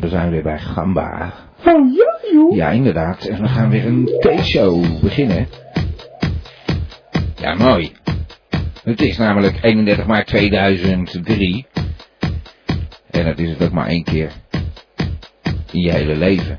We 0.00 0.08
zijn 0.08 0.30
weer 0.30 0.42
bij 0.42 0.58
Gamba. 0.58 1.32
Oh 1.64 1.94
ja, 1.94 2.18
joh. 2.32 2.54
Ja, 2.54 2.70
inderdaad. 2.70 3.24
En 3.24 3.42
we 3.42 3.48
gaan 3.48 3.70
weer 3.70 3.86
een 3.86 4.04
T-show 4.20 5.00
beginnen. 5.00 5.48
Ja, 7.36 7.54
mooi. 7.54 7.92
Het 8.82 9.00
is 9.00 9.16
namelijk 9.18 9.58
31 9.62 10.06
maart 10.06 10.26
2003. 10.26 11.66
En 13.10 13.24
dat 13.24 13.38
is 13.38 13.48
het 13.48 13.62
ook 13.62 13.72
maar 13.72 13.86
één 13.86 14.04
keer. 14.04 14.32
In 15.72 15.80
je 15.80 15.90
hele 15.90 16.16
leven. 16.16 16.58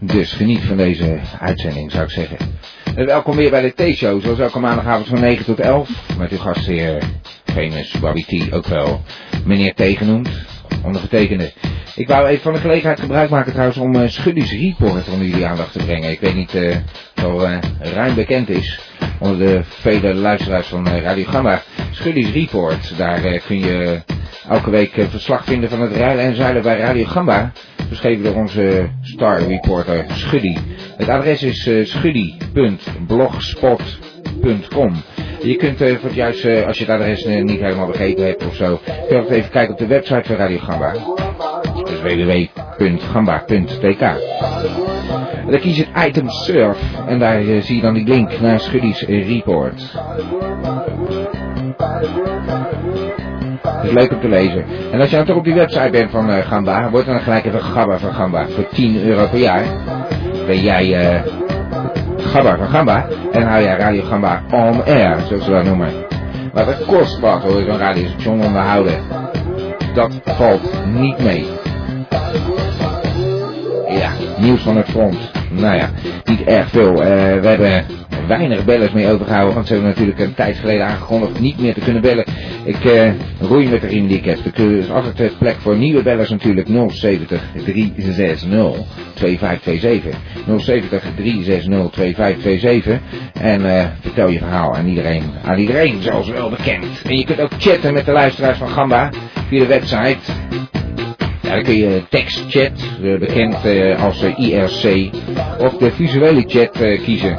Dus 0.00 0.32
geniet 0.32 0.60
van 0.60 0.76
deze 0.76 1.18
uitzending, 1.40 1.90
zou 1.90 2.04
ik 2.04 2.10
zeggen. 2.10 2.36
En 2.96 3.06
welkom 3.06 3.36
weer 3.36 3.50
bij 3.50 3.74
de 3.74 3.92
T-show, 3.92 4.22
zoals 4.22 4.38
elke 4.38 4.58
maandagavond 4.58 5.08
van 5.08 5.20
9 5.20 5.44
tot 5.44 5.60
11. 5.60 6.16
Met 6.18 6.30
uw 6.30 6.38
gastheer, 6.38 7.02
famous 7.44 7.98
Bobby 8.00 8.24
T, 8.24 8.52
ook 8.52 8.66
wel 8.66 9.02
meneer 9.44 9.74
T 9.74 9.82
genoemd. 9.82 10.28
Ondergetekende. 10.84 11.52
Ik 11.96 12.08
wou 12.08 12.26
even 12.26 12.42
van 12.42 12.52
de 12.52 12.58
gelegenheid 12.58 13.00
gebruik 13.00 13.30
maken 13.30 13.52
trouwens 13.52 13.78
om 13.78 13.94
uh, 13.94 14.08
Schuddy's 14.08 14.52
Report 14.52 15.08
onder 15.08 15.26
jullie 15.26 15.46
aandacht 15.46 15.72
te 15.72 15.84
brengen. 15.84 16.10
Ik 16.10 16.20
weet 16.20 16.34
niet 16.34 16.54
uh, 16.54 16.76
of 17.24 17.42
uh, 17.42 17.58
ruim 17.78 18.14
bekend 18.14 18.48
is 18.48 18.80
onder 19.18 19.38
de 19.38 19.60
vele 19.64 20.14
luisteraars 20.14 20.66
van 20.66 20.88
Radio 20.88 21.24
Gamma. 21.24 21.62
Schuddy's 21.90 22.32
Report, 22.32 22.96
daar 22.96 23.20
kun 23.46 23.58
je 23.58 24.02
elke 24.48 24.70
week 24.70 24.92
verslag 25.08 25.44
vinden 25.44 25.70
van 25.70 25.80
het 25.80 25.92
rijden 25.92 26.24
en 26.24 26.36
zeilen 26.36 26.62
bij 26.62 26.78
Radio 26.78 27.04
Gamba. 27.04 27.52
Beschreven 27.88 28.24
door 28.24 28.34
onze 28.34 28.88
star 29.02 29.42
reporter 29.42 30.04
Schuddy. 30.08 30.56
Het 30.96 31.08
adres 31.08 31.42
is 31.42 31.66
uh, 31.66 31.86
Je 35.42 35.56
kunt 35.56 35.82
uh, 35.82 35.88
voor 35.88 36.08
het 36.08 36.14
juist, 36.14 36.44
uh, 36.44 36.66
als 36.66 36.78
je 36.78 36.84
het 36.84 36.94
adres 36.94 37.24
niet 37.24 37.60
helemaal 37.60 37.86
begrepen 37.86 38.24
hebt 38.24 38.46
of 38.46 38.54
zo, 38.54 38.80
kun 39.08 39.24
je 39.24 39.30
even 39.30 39.50
kijken 39.50 39.72
op 39.72 39.78
de 39.78 39.86
website 39.86 40.22
van 40.24 40.36
Radio 40.36 40.58
Gamba. 40.58 40.92
Dus 41.84 42.00
www.gamba.tk. 42.02 44.00
Dan 45.50 45.60
kies 45.60 45.76
je 45.76 45.86
het 45.92 46.06
item 46.08 46.28
surf 46.28 46.78
en 47.06 47.18
daar 47.18 47.42
zie 47.42 47.76
je 47.76 47.82
dan 47.82 47.94
die 47.94 48.06
link 48.06 48.40
naar 48.40 48.60
Schuddy's 48.60 49.02
report. 49.02 49.92
Het 53.84 53.84
is 53.84 53.92
leuk 53.92 54.12
om 54.12 54.20
te 54.20 54.28
lezen. 54.28 54.64
En 54.92 55.00
als 55.00 55.10
je 55.10 55.16
dan 55.16 55.24
toch 55.24 55.36
op 55.36 55.44
die 55.44 55.54
website 55.54 55.90
bent 55.90 56.10
van 56.10 56.30
uh, 56.30 56.38
Gamba, 56.38 56.90
wordt 56.90 57.06
dan 57.06 57.20
gelijk 57.20 57.44
even 57.44 57.62
Gamba 57.62 57.98
van 57.98 58.14
Gamba. 58.14 58.46
Voor 58.48 58.68
10 58.68 59.04
euro 59.04 59.26
per 59.26 59.38
jaar 59.38 59.64
ben 60.46 60.60
jij 60.60 61.14
uh, 61.14 61.20
Gamba 62.34 62.56
van 62.56 62.68
Gamba. 62.68 63.06
En 63.32 63.42
hou 63.42 63.62
jij 63.62 63.76
Radio 63.76 64.02
Gamba 64.02 64.42
on 64.50 64.84
air, 64.84 65.18
zoals 65.28 65.44
ze 65.44 65.50
dat 65.50 65.64
noemen. 65.64 65.92
Wat 66.52 66.66
het 66.66 66.84
kost 66.84 67.18
wat 67.18 67.42
hoor 67.42 67.62
zo'n 67.62 67.78
radiostation 67.78 68.44
onderhouden. 68.44 68.98
Dat 69.94 70.20
valt 70.24 70.86
niet 70.86 71.18
mee. 71.18 71.46
Ja, 73.88 74.10
nieuws 74.36 74.62
van 74.62 74.76
het 74.76 74.88
front. 74.88 75.16
Nou 75.50 75.76
ja, 75.76 75.88
niet 76.24 76.42
erg 76.42 76.68
veel. 76.68 76.92
Uh, 76.92 76.98
we 77.40 77.46
hebben 77.46 77.84
weinig 78.26 78.64
bellers 78.64 78.92
mee 78.92 79.10
overgehouden, 79.10 79.54
want 79.54 79.66
ze 79.66 79.72
hebben 79.72 79.90
natuurlijk 79.90 80.18
een 80.18 80.34
tijd 80.34 80.56
geleden 80.56 80.86
aangekondigd 80.86 81.40
niet 81.40 81.60
meer 81.60 81.74
te 81.74 81.80
kunnen 81.80 82.02
bellen. 82.02 82.24
Ik 82.64 82.84
uh, 82.84 83.10
roei 83.40 83.68
met 83.68 83.80
de 83.80 83.86
riem 83.86 84.06
die 84.06 84.16
ik 84.16 84.24
heb. 84.24 84.38
Er 84.54 84.76
is 84.78 84.90
altijd 84.90 85.38
plek 85.38 85.56
voor 85.58 85.76
nieuwe 85.76 86.02
bellers 86.02 86.30
natuurlijk 86.30 86.68
070 86.88 87.42
360 87.64 88.38
2527. 89.14 90.16
070 90.58 91.02
360 91.16 91.90
2527. 91.90 92.98
En 93.32 93.60
uh, 93.60 93.84
vertel 94.00 94.28
je 94.28 94.38
verhaal 94.38 94.74
aan 94.74 94.86
iedereen, 94.86 95.22
aan 95.44 95.58
iedereen 95.58 96.02
zoals 96.02 96.28
wel 96.28 96.50
bekend. 96.50 97.02
En 97.04 97.16
je 97.16 97.24
kunt 97.24 97.40
ook 97.40 97.52
chatten 97.58 97.92
met 97.92 98.04
de 98.04 98.12
luisteraars 98.12 98.58
van 98.58 98.68
Gamba 98.68 99.10
via 99.48 99.58
de 99.58 99.66
website. 99.66 100.32
Ja, 101.40 101.54
dan 101.54 101.62
kun 101.62 101.76
je 101.76 102.02
tekstchat, 102.08 102.72
bekend 103.00 103.56
als 103.98 104.22
IRC, 104.22 105.10
of 105.58 105.76
de 105.76 105.90
visuele 105.92 106.44
chat 106.46 107.00
kiezen. 107.04 107.38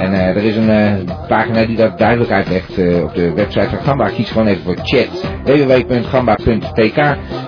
En 0.00 0.12
uh, 0.12 0.28
er 0.28 0.44
is 0.44 0.56
een 0.56 0.70
uh, 0.70 1.26
pagina 1.28 1.64
die 1.64 1.76
dat 1.76 1.98
duidelijk 1.98 2.30
uitlegt 2.30 2.78
uh, 2.78 3.02
op 3.02 3.14
de 3.14 3.32
website 3.32 3.68
van 3.68 3.78
Gamba. 3.78 4.08
Kies 4.08 4.30
gewoon 4.30 4.46
even 4.46 4.62
voor 4.62 4.76
chat. 4.82 5.08
www.gamba.tk 5.44 6.96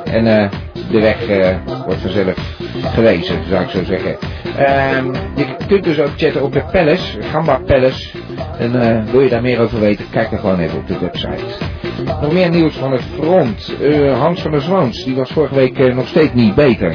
En 0.05 0.51
de 0.91 1.01
weg 1.01 1.27
wordt 1.85 2.01
vanzelf 2.01 2.57
gewezen, 2.95 3.37
zou 3.49 3.63
ik 3.63 3.69
zo 3.69 3.85
zeggen. 3.85 4.17
Ehm, 4.57 5.07
je 5.35 5.47
kunt 5.67 5.85
dus 5.85 6.01
ook 6.01 6.11
chatten 6.17 6.43
op 6.43 6.53
de 6.53 6.63
Palace, 6.73 7.23
Gamba 7.23 7.61
Palace. 7.67 8.09
En 8.59 9.05
wil 9.11 9.21
je 9.21 9.29
daar 9.29 9.43
meer 9.43 9.61
over 9.61 9.81
weten, 9.81 10.05
kijk 10.11 10.31
dan 10.31 10.39
gewoon 10.39 10.59
even 10.59 10.79
op 10.79 10.87
de 10.87 10.99
website. 10.99 11.45
Nog 12.05 12.33
meer 12.33 12.51
nieuws 12.51 12.77
van 12.77 12.93
het 12.93 13.03
front. 13.03 13.75
Hans 14.19 14.41
van 14.41 14.51
der 14.51 14.61
Zwoons, 14.61 15.05
die 15.05 15.15
was 15.15 15.31
vorige 15.31 15.55
week 15.55 15.95
nog 15.95 16.09
steeds 16.09 16.33
niet 16.33 16.55
beter. 16.55 16.95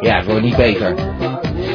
Ja, 0.00 0.16
het 0.16 0.26
wordt 0.26 0.42
niet 0.42 0.56
beter. 0.56 1.13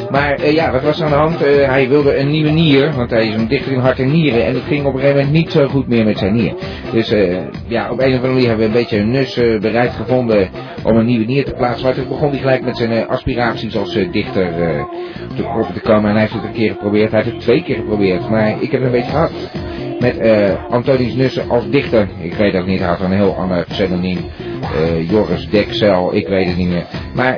Maar 0.09 0.39
uh, 0.39 0.51
ja, 0.51 0.71
wat 0.71 0.81
was 0.81 1.01
aan 1.01 1.09
de 1.09 1.15
hand? 1.15 1.45
Uh, 1.45 1.67
hij 1.67 1.89
wilde 1.89 2.17
een 2.17 2.31
nieuwe 2.31 2.49
nier, 2.49 2.93
want 2.93 3.09
hij 3.09 3.27
is 3.27 3.35
een 3.35 3.47
dichter 3.47 3.71
in 3.71 3.79
hart 3.79 3.99
en 3.99 4.11
nieren. 4.11 4.45
En 4.45 4.53
het 4.53 4.63
ging 4.63 4.85
op 4.85 4.93
een 4.93 4.99
gegeven 4.99 5.21
moment 5.21 5.37
niet 5.37 5.51
zo 5.51 5.67
goed 5.67 5.87
meer 5.87 6.05
met 6.05 6.17
zijn 6.17 6.33
nier. 6.33 6.53
Dus 6.91 7.13
uh, 7.13 7.37
ja, 7.67 7.91
op 7.91 7.99
een 7.99 8.07
of 8.07 8.15
andere 8.15 8.33
manier 8.33 8.47
hebben 8.47 8.65
we 8.65 8.73
een 8.73 8.81
beetje 8.81 8.97
een 8.97 9.11
nus 9.11 9.35
bereid 9.35 9.91
gevonden 9.91 10.49
om 10.83 10.97
een 10.97 11.05
nieuwe 11.05 11.25
nier 11.25 11.45
te 11.45 11.53
plaatsen. 11.53 11.85
Maar 11.85 11.95
toen 11.95 12.07
begon 12.07 12.29
hij 12.29 12.39
gelijk 12.39 12.63
met 12.63 12.77
zijn 12.77 13.07
aspiraties 13.07 13.77
als 13.77 13.93
dichter 14.11 14.47
op 15.59 15.67
de 15.67 15.73
te 15.73 15.79
komen. 15.79 16.09
En 16.09 16.11
hij 16.11 16.21
heeft 16.21 16.33
het 16.33 16.43
een 16.43 16.51
keer 16.51 16.71
geprobeerd, 16.71 17.11
hij 17.11 17.21
heeft 17.21 17.35
het 17.35 17.43
twee 17.43 17.63
keer 17.63 17.75
geprobeerd. 17.75 18.29
Maar 18.29 18.61
ik 18.61 18.71
heb 18.71 18.81
het 18.81 18.83
een 18.83 18.91
beetje 18.91 19.11
gehad 19.11 19.31
met 19.99 20.19
Antonius 20.69 21.13
Nussen 21.13 21.49
als 21.49 21.69
dichter. 21.69 22.07
Ik 22.21 22.33
weet 22.33 22.53
dat 22.53 22.65
niet, 22.65 22.79
hij 22.79 22.87
had 22.87 22.99
een 22.99 23.11
heel 23.11 23.35
ander 23.35 23.65
pseudoniem. 23.69 24.17
Joris 25.09 25.49
Dekcel, 25.49 26.15
ik 26.15 26.27
weet 26.27 26.47
het 26.47 26.57
niet 26.57 26.69
meer. 26.69 26.85
Maar 27.13 27.37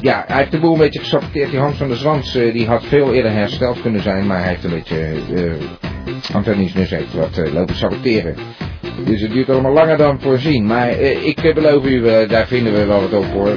ja, 0.00 0.24
hij 0.26 0.36
heeft 0.36 0.50
de 0.50 0.58
boel 0.58 0.72
een 0.72 0.78
beetje 0.78 0.98
gesaboteerd. 0.98 1.50
Die 1.50 1.60
Hans 1.60 1.76
van 1.76 1.88
der 1.88 1.96
Zwans, 1.96 2.36
uh, 2.36 2.52
die 2.52 2.66
had 2.66 2.84
veel 2.84 3.12
eerder 3.12 3.32
hersteld 3.32 3.80
kunnen 3.80 4.02
zijn, 4.02 4.26
maar 4.26 4.38
hij 4.38 4.48
heeft 4.48 4.64
een 4.64 4.70
beetje, 4.70 5.12
uh, 5.34 5.52
Antonius 6.34 6.74
Nus 6.74 6.90
heeft 6.90 7.14
wat 7.14 7.38
uh, 7.38 7.52
lopen 7.52 7.74
saboteren. 7.74 8.34
Dus 9.04 9.20
het 9.20 9.30
duurt 9.30 9.50
allemaal 9.50 9.72
langer 9.72 9.96
dan 9.96 10.20
voorzien. 10.20 10.66
Maar 10.66 10.90
ik 11.00 11.54
beloof 11.54 11.84
u, 11.84 12.26
daar 12.26 12.46
vinden 12.46 12.72
we 12.72 12.84
wel 12.84 13.00
wat 13.00 13.12
op 13.12 13.24
voor. 13.24 13.54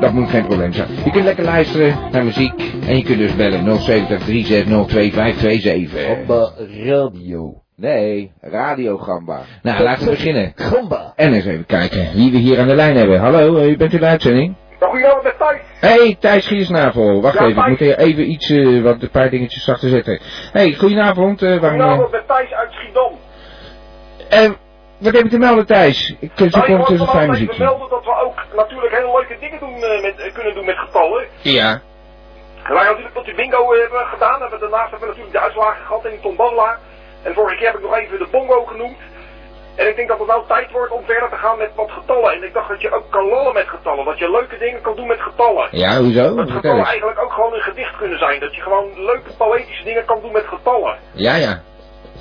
dat 0.00 0.12
moet 0.12 0.28
geen 0.28 0.46
probleem 0.46 0.72
zijn. 0.72 0.88
Je 1.04 1.10
kunt 1.10 1.24
lekker 1.24 1.44
luisteren 1.44 1.98
naar 2.10 2.24
muziek 2.24 2.72
en 2.86 2.96
je 2.96 3.02
kunt 3.02 3.18
dus 3.18 3.36
bellen 3.36 3.80
070 3.80 4.24
360 4.24 4.86
2527. 4.86 6.16
Gamba 6.16 6.52
Radio. 6.84 7.61
Nee, 7.86 8.32
Radio 8.40 8.96
Gamba. 8.98 9.40
Nou, 9.62 9.82
laten 9.82 10.04
we 10.04 10.10
beginnen. 10.10 10.52
Gamba. 10.56 11.12
En 11.16 11.32
eens 11.32 11.44
even 11.44 11.66
kijken 11.66 12.12
wie 12.14 12.30
we 12.30 12.36
hier 12.38 12.60
aan 12.60 12.66
de 12.66 12.74
lijn 12.74 12.96
hebben. 12.96 13.20
Hallo, 13.20 13.62
u 13.62 13.76
bent 13.76 13.92
in 13.92 14.00
de 14.00 14.06
uitzending? 14.06 14.54
Goedenavond, 14.80 15.22
met 15.22 15.38
Thijs. 15.38 15.60
Hey, 15.80 16.16
Thijs 16.20 16.46
Giersnavel. 16.46 17.20
Wacht 17.22 17.38
Ja, 17.38 17.46
even, 17.46 17.62
ik 17.62 17.68
moet 17.68 17.78
hier 17.78 17.98
even 17.98 18.30
iets, 18.30 18.50
eh, 18.50 18.82
wat 18.82 19.02
een 19.02 19.10
paar 19.10 19.30
dingetjes 19.30 19.64
zachter 19.64 19.88
zetten. 19.88 20.20
Hey, 20.52 20.72
goedenavond. 20.74 21.42
eh 21.42 21.48
waarom, 21.48 21.62
eh, 21.64 21.86
Goedenavond, 21.86 22.10
met 22.10 22.26
Thijs 22.28 22.52
uit 22.52 22.72
Schiedam. 22.72 23.12
en 24.28 24.56
wat 24.98 25.12
heb 25.12 25.22
je 25.22 25.28
te 25.28 25.38
melden, 25.38 25.66
Thijs? 25.66 26.16
Ik 26.20 26.30
kan 26.34 26.48
Nou, 26.48 26.48
ik 26.48 26.52
zoeken 26.54 26.76
wou 26.76 26.86
tussen 26.88 27.06
fijn 27.08 27.18
even 27.22 27.30
muziekje. 27.30 27.64
melden 27.64 27.88
dat 27.88 28.04
we 28.04 28.14
ook 28.24 28.38
natuurlijk 28.56 28.94
hele 28.96 29.10
leuke 29.18 29.36
dingen 29.40 29.58
doen, 29.58 29.74
eh, 29.82 30.02
met, 30.02 30.16
eh, 30.20 30.32
kunnen 30.34 30.54
doen 30.54 30.64
met 30.64 30.78
getallen. 30.78 31.24
Ja. 31.42 31.80
En 32.62 32.74
wij 32.74 32.84
natuurlijk 32.84 33.14
tot 33.14 33.24
die 33.24 33.34
bingo 33.34 33.72
hebben 33.80 34.06
gedaan. 34.06 34.42
En 34.42 34.50
we- 34.50 34.58
daarnaast 34.58 34.90
hebben 34.90 35.08
we 35.08 35.14
natuurlijk 35.14 35.32
de 35.32 35.40
uitslagen 35.40 35.86
gehad 35.86 36.04
in 36.04 36.10
die 36.10 36.20
tombola. 36.20 36.78
En 37.22 37.34
vorige 37.34 37.56
keer 37.56 37.66
heb 37.66 37.76
ik 37.76 37.82
nog 37.82 37.96
even 37.96 38.18
de 38.18 38.28
bongo 38.30 38.64
genoemd. 38.64 38.98
En 39.76 39.88
ik 39.88 39.96
denk 39.96 40.08
dat 40.08 40.18
het 40.18 40.28
nou 40.28 40.42
tijd 40.46 40.70
wordt 40.70 40.92
om 40.92 41.04
verder 41.04 41.28
te 41.28 41.36
gaan 41.36 41.58
met 41.58 41.70
wat 41.74 41.90
getallen. 41.90 42.32
En 42.32 42.42
ik 42.42 42.52
dacht 42.54 42.68
dat 42.68 42.80
je 42.80 42.92
ook 42.92 43.10
kan 43.10 43.28
lallen 43.28 43.54
met 43.54 43.68
getallen. 43.68 44.04
Dat 44.04 44.18
je 44.18 44.30
leuke 44.30 44.58
dingen 44.58 44.80
kan 44.80 44.96
doen 44.96 45.06
met 45.06 45.20
getallen. 45.20 45.68
Ja, 45.70 45.96
hoezo? 45.96 46.34
Dat 46.34 46.50
getallen 46.50 46.84
eigenlijk 46.84 47.18
ook 47.18 47.32
gewoon 47.32 47.54
een 47.54 47.60
gedicht 47.60 47.96
kunnen 47.96 48.18
zijn. 48.18 48.40
Dat 48.40 48.54
je 48.54 48.60
gewoon 48.62 49.04
leuke 49.04 49.32
poëtische 49.36 49.84
dingen 49.84 50.04
kan 50.04 50.20
doen 50.20 50.32
met 50.32 50.46
getallen. 50.46 50.96
Ja, 51.12 51.34
ja. 51.34 51.62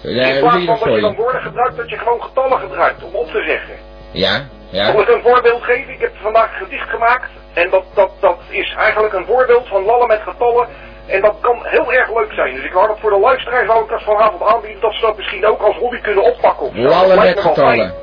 Ja, 0.01 0.25
In 0.25 0.39
plaats 0.39 0.65
van 0.65 0.79
dat 0.79 0.95
je 0.95 1.01
dan 1.01 1.15
woorden 1.15 1.41
gebruikt, 1.41 1.77
dat 1.77 1.89
je 1.89 1.97
gewoon 1.97 2.23
getallen 2.23 2.59
gebruikt 2.59 3.03
om 3.03 3.15
op 3.15 3.27
te 3.27 3.43
zeggen. 3.43 3.75
Ja, 4.11 4.45
Zal 4.71 4.93
ja. 4.95 5.01
ik 5.01 5.07
een 5.07 5.21
voorbeeld 5.21 5.63
geven? 5.63 5.93
Ik 5.93 5.99
heb 5.99 6.11
vandaag 6.21 6.51
een 6.51 6.65
gedicht 6.65 6.89
gemaakt. 6.89 7.29
En 7.53 7.69
dat, 7.69 7.83
dat, 7.93 8.11
dat 8.19 8.37
is 8.49 8.75
eigenlijk 8.77 9.13
een 9.13 9.25
voorbeeld 9.25 9.67
van 9.67 9.83
lallen 9.83 10.07
met 10.07 10.21
getallen. 10.21 10.67
En 11.07 11.21
dat 11.21 11.35
kan 11.41 11.59
heel 11.63 11.93
erg 11.93 12.09
leuk 12.13 12.33
zijn. 12.33 12.55
Dus 12.55 12.63
ik 12.65 12.73
wou 12.73 12.87
dat 12.87 12.99
voor 12.99 13.09
de 13.09 13.19
luisteraars 13.19 13.67
wou 13.67 13.83
ik 13.83 13.89
dat 13.89 14.03
vanavond 14.03 14.41
aanbieden. 14.43 14.81
Dat 14.81 14.93
ze 14.93 15.01
dat 15.01 15.17
misschien 15.17 15.45
ook 15.45 15.61
als 15.61 15.75
hobby 15.77 15.99
kunnen 16.01 16.23
oppakken. 16.23 16.65
of 16.67 16.75
Lallen 16.75 17.17
met 17.19 17.39
getallen. 17.39 17.93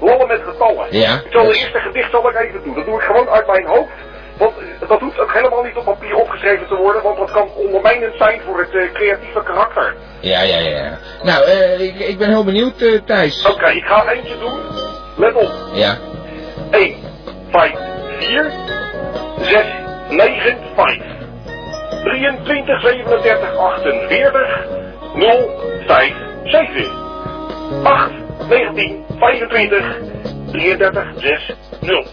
lallen 0.00 0.26
met 0.26 0.40
getallen. 0.44 0.86
Ja. 0.90 1.14
Ik 1.14 1.26
zal 1.32 1.42
de 1.44 1.54
eerste 1.58 1.78
gedicht 1.78 2.10
zal 2.10 2.28
ik 2.28 2.36
even 2.36 2.62
doen. 2.64 2.74
Dat 2.74 2.84
doe 2.84 2.94
ik 2.94 3.02
gewoon 3.02 3.28
uit 3.28 3.46
mijn 3.46 3.66
hoofd. 3.66 3.90
Want 4.38 4.52
eh, 4.58 4.88
dat 4.88 5.00
hoeft 5.00 5.20
ook 5.20 5.32
helemaal 5.34 5.62
niet 5.62 5.76
op 5.76 5.84
papier 5.84 6.14
opgeschreven 6.14 6.66
te 6.68 6.74
worden, 6.76 7.02
want 7.02 7.18
dat 7.18 7.30
kan 7.30 7.48
ondermijnend 7.54 8.14
zijn 8.16 8.40
voor 8.46 8.58
het 8.58 8.74
eh, 8.74 8.92
creatieve 8.92 9.42
karakter. 9.42 9.94
Ja, 10.20 10.40
ja, 10.42 10.58
ja. 10.58 10.98
Nou, 11.22 11.44
eh, 11.44 11.80
ik, 11.80 11.98
ik 11.98 12.18
ben 12.18 12.28
heel 12.28 12.44
benieuwd, 12.44 13.06
Thijs. 13.06 13.46
Oké, 13.46 13.68
ik 13.70 13.84
ga 13.84 14.10
eentje 14.12 14.38
doen. 14.38 14.60
Let 15.16 15.34
op. 15.34 15.50
Ja. 15.72 15.96
1, 16.70 16.94
5, 17.50 17.72
4, 18.18 18.50
6, 19.40 19.64
9, 20.08 20.58
5. 20.76 20.98
23, 22.22 22.80
37, 22.80 23.56
48, 23.56 24.66
0, 25.14 25.50
5, 25.86 26.12
7. 26.44 26.90
8, 27.82 28.10
19, 28.48 29.04
25, 29.18 29.98
33, 30.52 31.04
6, 31.16 31.54
0. 31.80 32.04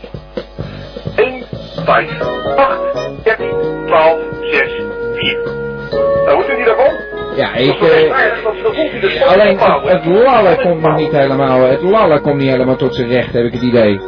1, 1.15 1.43
5, 1.85 2.21
8, 2.55 3.23
13, 3.23 3.49
12, 3.87 4.19
6, 4.51 4.71
4. 5.15 5.37
Nou, 6.25 6.33
hoe 6.33 6.43
vindt 6.43 6.61
u 6.61 6.65
daarvan? 6.65 6.93
Ja, 7.35 7.53
ik... 7.55 7.81
eh, 7.81 9.27
alleen 9.31 9.59
het, 9.59 9.89
het 9.91 10.05
lallen 10.05 10.57
komt 10.61 10.81
nog 10.81 10.95
niet 10.95 11.11
helemaal... 11.11 11.61
Het 11.61 11.81
lallen 11.81 12.21
komt 12.21 12.35
niet 12.35 12.49
helemaal 12.49 12.75
tot 12.75 12.95
zijn 12.95 13.07
recht, 13.07 13.33
heb 13.33 13.45
ik 13.45 13.53
het 13.53 13.61
idee. 13.61 13.99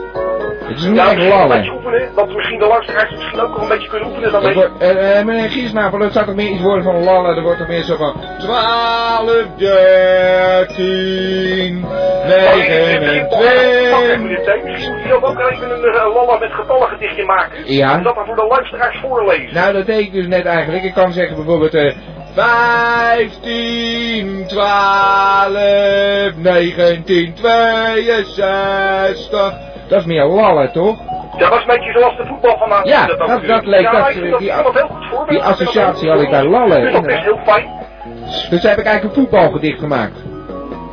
Het 0.71 0.79
is 0.79 0.85
niet 0.85 0.95
Ja, 0.95 1.03
misschien 1.03 1.25
een 1.25 1.31
oefenen, 1.69 2.59
de 2.59 2.65
luisteraars 2.67 3.11
misschien 3.11 3.39
ook 3.39 3.49
nog 3.49 3.61
een 3.61 3.67
beetje 3.67 3.87
kunnen 3.89 4.07
oefenen 4.07 4.31
daarmee. 4.31 4.53
wordt- 4.53 4.81
eh, 4.81 5.19
eh, 5.19 5.25
meneer 5.25 5.49
Giesnavel, 5.49 5.99
het 5.99 6.13
zou 6.13 6.25
toch 6.25 6.35
meer 6.35 6.49
iets 6.49 6.61
worden 6.61 6.83
van 6.83 7.03
lallen. 7.03 7.35
Er 7.35 7.41
wordt 7.43 7.57
toch 7.57 7.67
meer 7.67 7.83
zo 7.83 7.95
van 7.95 8.13
12, 8.39 9.45
13, 9.57 11.79
Maar 11.79 12.57
ik- 12.57 12.67
ik 12.67 12.99
begin 12.99 13.27
toch 13.29 13.39
aan 13.39 13.47
te 13.47 13.87
pakken, 13.91 14.09
29. 14.09 14.21
meneer 14.21 14.43
T. 14.43 14.63
Misschien 14.63 14.93
moet 14.93 15.03
hij 15.03 15.13
ook 15.13 15.39
even 15.51 15.71
een 15.71 15.83
uh, 15.95 16.13
lalla 16.15 16.37
met 16.39 16.51
getallen 16.51 16.87
gedichtje 16.87 17.25
maken. 17.25 17.73
Ja. 17.73 17.93
En 17.93 18.03
dat 18.03 18.15
dan 18.15 18.25
voor 18.25 18.35
de 18.35 18.45
luisteraars 18.49 18.97
voorlezen. 19.01 19.53
Nou, 19.53 19.73
dat 19.73 19.85
deed 19.85 19.99
ik 19.99 20.11
dus 20.13 20.27
net 20.27 20.45
eigenlijk. 20.45 20.83
Ik 20.83 20.93
kan 20.93 21.11
zeggen 21.11 21.35
bijvoorbeeld 21.35 21.73
eh 21.73 21.95
15, 22.35 24.47
12, 24.47 26.35
19, 26.35 27.33
62. 27.33 29.53
Dat 29.91 29.99
is 29.99 30.05
meer 30.05 30.25
lallen, 30.25 30.71
toch? 30.71 30.97
Ja, 31.37 31.49
dat 31.49 31.53
is 31.53 31.61
een 31.61 31.67
beetje 31.67 31.91
zoals 31.99 32.17
de 32.17 32.25
voetbal 32.25 32.57
vanavond. 32.57 32.87
Ja, 32.87 33.05
dat- 33.05 33.47
dat 33.47 33.65
leek- 33.65 33.81
ja, 33.81 33.91
dat- 33.91 34.13
die- 34.13 34.53
die 35.27 35.43
associatie 35.43 36.09
had 36.09 36.21
ik 36.21 36.29
bij 36.29 36.43
lallen, 36.43 36.81
dat 36.83 36.93
inderdaad. 36.93 37.23
heel 37.23 37.39
fijn. 37.45 37.65
Dus 38.49 38.63
heb 38.63 38.77
ik 38.77 38.85
eigenlijk 38.85 39.03
een 39.03 39.21
voetbalgedicht 39.21 39.79
gemaakt. 39.79 40.23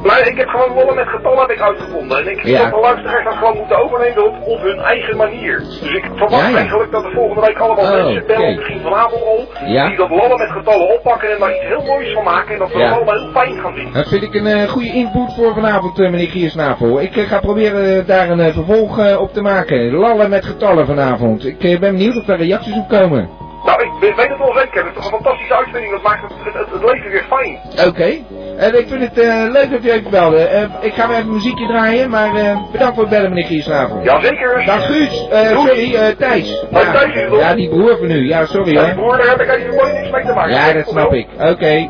Maar 0.03 0.27
ik 0.27 0.37
heb 0.37 0.49
gewoon 0.49 0.75
lollen 0.75 0.95
met 0.95 1.09
getallen 1.09 1.39
heb 1.39 1.50
ik 1.50 1.61
uitgevonden. 1.61 2.19
En 2.19 2.31
ik 2.31 2.39
vind 2.41 2.56
Ja. 2.56 2.62
dat 2.62 2.71
de 2.75 2.81
luisteraars 2.81 3.25
dat 3.25 3.35
gewoon 3.35 3.56
moeten 3.56 3.79
overnemen 3.85 4.25
op, 4.27 4.35
op 4.47 4.61
hun 4.61 4.79
eigen 4.79 5.17
manier. 5.17 5.59
Dus 5.59 5.93
ik 5.93 6.05
verwacht 6.15 6.43
Ja, 6.43 6.49
ja. 6.49 6.56
eigenlijk 6.56 6.91
dat 6.91 7.05
er 7.05 7.12
volgende 7.12 7.41
week 7.47 7.59
allemaal 7.59 7.85
Oh, 7.85 8.05
mensen 8.05 8.27
bellen, 8.27 8.55
misschien 8.55 8.81
vanavond 8.81 9.23
al, 9.25 9.49
die 9.89 9.97
dat 9.97 10.11
lollen 10.11 10.39
met 10.39 10.50
getallen 10.50 10.95
oppakken 10.95 11.33
en 11.33 11.39
daar 11.39 11.50
iets 11.50 11.67
heel 11.67 11.83
moois 11.83 12.12
van 12.12 12.25
maken. 12.25 12.53
En 12.53 12.59
dat 12.59 12.73
we 12.73 12.85
allemaal 12.85 13.15
heel 13.15 13.31
fijn 13.33 13.61
gaan 13.61 13.75
vinden. 13.75 13.93
Dat 13.93 14.09
vind 14.09 14.23
ik 14.23 14.35
een 14.35 14.47
eh, 14.47 14.69
goede 14.69 14.93
input 14.93 15.35
voor 15.35 15.55
vanavond, 15.55 15.99
eh, 16.00 16.11
meneer 16.11 16.29
Giersnavel. 16.29 17.00
Ik 17.00 17.17
eh, 17.17 17.25
ga 17.29 17.39
proberen 17.39 18.06
daar 18.06 18.31
een 18.31 18.53
vervolg 18.53 19.19
op 19.19 19.33
te 19.33 19.43
maken. 19.43 19.93
Lallen 19.93 20.31
met 20.31 20.45
getallen 20.45 20.87
vanavond. 20.87 21.47
Ik 21.47 21.59
ben 21.59 21.81
benieuwd 21.81 22.17
of 22.17 22.25
daar 22.25 22.39
reacties 22.39 22.77
op 22.77 22.89
komen. 22.89 23.29
Nou, 23.65 23.83
ik 23.83 24.15
weet 24.17 24.29
het 24.29 24.39
wel 24.39 24.55
zeker. 24.57 24.85
Het 24.87 24.97
is 24.97 25.03
toch 25.03 25.05
een 25.05 25.11
fantastische 25.11 25.57
uitvinding. 25.57 25.93
Dat 25.93 26.03
maakt 26.03 26.23
het, 26.23 26.55
het, 26.55 26.83
leven 26.93 27.11
weer 27.11 27.25
fijn. 27.29 27.59
Oké. 27.89 28.17
En 28.59 28.79
ik 28.79 28.89
vind 28.89 29.01
het 29.01 29.19
eh, 29.19 29.45
leuk 29.51 29.71
dat 29.71 29.85
u 29.85 29.91
even 29.91 30.11
belde. 30.11 30.37
Eh, 30.45 30.63
ik 30.81 30.95
ga 30.95 31.09
weer 31.09 31.17
even 31.17 31.33
muziekje 31.33 31.67
draaien, 31.67 32.11
maar 32.11 32.35
eh, 32.35 32.59
bedankt 32.73 32.95
voor 32.95 33.03
het 33.05 33.13
bellen, 33.13 33.29
meneer 33.29 33.45
Giersnavel. 33.45 34.01
Jazeker. 34.03 34.63
Dag 34.67 34.87
Guus, 34.87 35.29
eh, 35.31 35.49
sorry, 35.49 35.95
eh, 35.95 36.07
Thijs. 36.17 36.65
Oh, 36.73 36.93
Thijs 36.93 37.15
is 37.15 37.39
ja, 37.39 37.55
die 37.55 37.69
broer 37.69 37.97
van 37.99 38.11
u. 38.11 38.29
Ja, 38.29 38.45
sorry 38.47 38.73
Ja, 38.73 38.79
hoor. 38.81 38.87
die 38.87 38.95
broer, 38.97 39.17
daar 39.17 39.29
heb 39.29 39.41
ik 39.41 39.75
mooi 39.77 39.93
niks 39.93 40.11
mee 40.11 40.25
te 40.25 40.33
maken. 40.33 40.51
Ja, 40.51 40.73
dat 40.73 40.89
snap 40.89 41.13
ik. 41.13 41.27
Oké. 41.39 41.89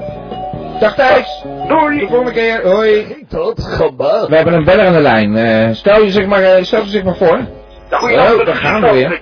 Dag 0.81 0.95
Thijs. 0.95 1.45
Doei. 1.69 1.99
De 1.99 2.07
volgende 2.07 2.33
keer. 2.33 2.61
Hoi. 2.63 3.17
Tot 3.29 3.63
gebaat. 3.63 4.29
We 4.29 4.37
hebben 4.37 4.55
een 4.55 4.65
beller 4.65 4.87
aan 4.87 4.93
de 4.93 5.01
lijn. 5.01 5.37
Eh, 5.37 5.69
stel 5.75 6.03
je 6.03 6.11
zich 6.11 6.27
maar, 6.27 6.43
eh, 6.43 6.63
stel 6.63 6.83
je 6.83 6.89
zich 6.89 7.05
maar 7.05 7.17
voor. 7.17 7.41
Ja, 7.91 7.99
goedenavond. 7.99 8.41
Oh, 8.41 8.47
daar 8.47 8.55
gaan 8.55 8.81
we 8.83 8.91
weer. 8.93 9.21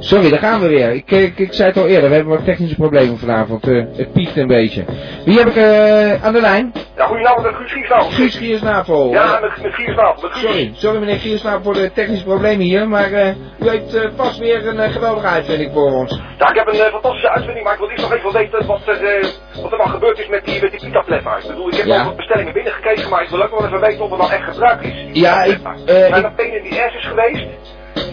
Sorry, 0.00 0.30
daar 0.30 0.38
gaan 0.38 0.60
we 0.60 0.68
weer. 0.68 0.92
Ik, 0.92 1.10
ik, 1.10 1.38
ik 1.38 1.52
zei 1.52 1.68
het 1.68 1.78
al 1.78 1.86
eerder, 1.86 2.08
we 2.08 2.14
hebben 2.14 2.34
wat 2.36 2.44
technische 2.44 2.74
problemen 2.76 3.18
vanavond. 3.18 3.68
Eh, 3.68 3.84
het 3.96 4.12
piekt 4.12 4.36
een 4.36 4.46
beetje. 4.46 4.84
Wie 5.24 5.38
heb 5.38 5.46
ik 5.48 5.56
eh, 5.56 6.24
aan 6.24 6.32
de 6.32 6.40
lijn? 6.40 6.72
Ja, 6.96 7.04
goedenavond 7.06 7.42
met 7.46 7.54
Guus 7.54 7.72
Giersnavel. 7.72 8.10
Guus 8.10 8.36
Giersnavel. 8.36 9.10
Ja, 9.10 9.38
met, 9.40 9.62
met 9.62 9.74
Giersnavel. 9.74 10.28
Sorry, 10.32 10.70
sorry 10.74 10.98
meneer 10.98 11.16
Giersnavel 11.18 11.62
voor 11.62 11.74
de 11.74 11.92
technische 11.92 12.24
problemen 12.24 12.60
hier, 12.66 12.88
maar 12.88 13.12
eh, 13.12 13.28
u 13.60 13.68
heeft 13.68 13.94
eh, 13.94 14.10
vast 14.16 14.38
weer 14.38 14.66
een 14.66 14.80
eh, 14.80 14.92
geweldige 14.92 15.26
uitvinding 15.26 15.72
voor 15.72 15.90
ons. 15.92 16.20
Ja, 16.38 16.48
ik 16.50 16.56
heb 16.56 16.66
een 16.66 16.80
eh, 16.80 16.90
fantastische 16.92 17.30
uitvinding, 17.30 17.64
maar 17.64 17.72
ik 17.74 17.78
wil 17.80 17.90
eerst 17.90 18.02
nog 18.02 18.14
even 18.14 18.32
weten 18.32 18.66
wat 18.66 18.80
er, 18.86 19.04
eh, 19.04 19.28
wat 19.62 19.72
er 19.72 19.78
nou 19.78 19.90
gebeurd 19.90 20.18
is 20.18 20.28
met 20.28 20.44
die, 20.44 20.62
met 20.62 20.70
die 20.70 20.80
pita-pletter. 20.80 21.38
Ik 21.42 21.46
bedoel, 21.48 21.68
ik 21.68 21.74
heb 21.76 21.86
Ja. 21.86 21.98
al 21.98 22.04
wat 22.04 22.16
bestellingen 22.16 22.52
binnengekregen, 22.52 23.10
maar 23.10 23.22
ik 23.22 23.28
wil 23.28 23.42
ook 23.42 23.50
wel 23.58 23.66
even 23.66 23.80
weten 23.80 24.04
of 24.04 24.10
er 24.10 24.18
nou 24.18 24.32
echt 24.32 24.44
gebruik 24.44 24.82
is. 24.82 24.94
Ja, 25.12 25.42
ik- 25.42 25.58
eh, 25.86 26.06
ik- 26.16 26.22
dat 26.22 26.34
pain 26.36 26.56
in 26.56 26.62
die 26.62 26.82
ass 26.82 26.94
is 26.96 27.06
geweest. 27.06 27.46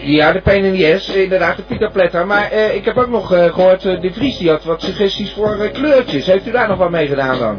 Ja, 0.06 0.32
de 0.32 0.94
ass, 0.94 1.08
inderdaad, 1.08 1.56
de 1.56 1.90
Pletter. 1.92 2.26
Maar 2.26 2.50
eh, 2.50 2.74
ik 2.74 2.84
heb 2.84 2.96
ook 2.96 3.08
nog 3.08 3.32
eh, 3.32 3.44
gehoord, 3.44 3.84
eh, 3.84 4.00
de 4.00 4.12
Vries 4.12 4.38
die 4.38 4.50
had 4.50 4.64
wat 4.64 4.82
suggesties 4.82 5.32
voor 5.32 5.70
kleurtjes. 5.72 6.26
Heeft 6.26 6.46
u 6.46 6.50
daar 6.50 6.68
nog 6.68 6.78
wat 6.78 6.90
mee 6.90 7.06
gedaan 7.06 7.38
dan? 7.38 7.58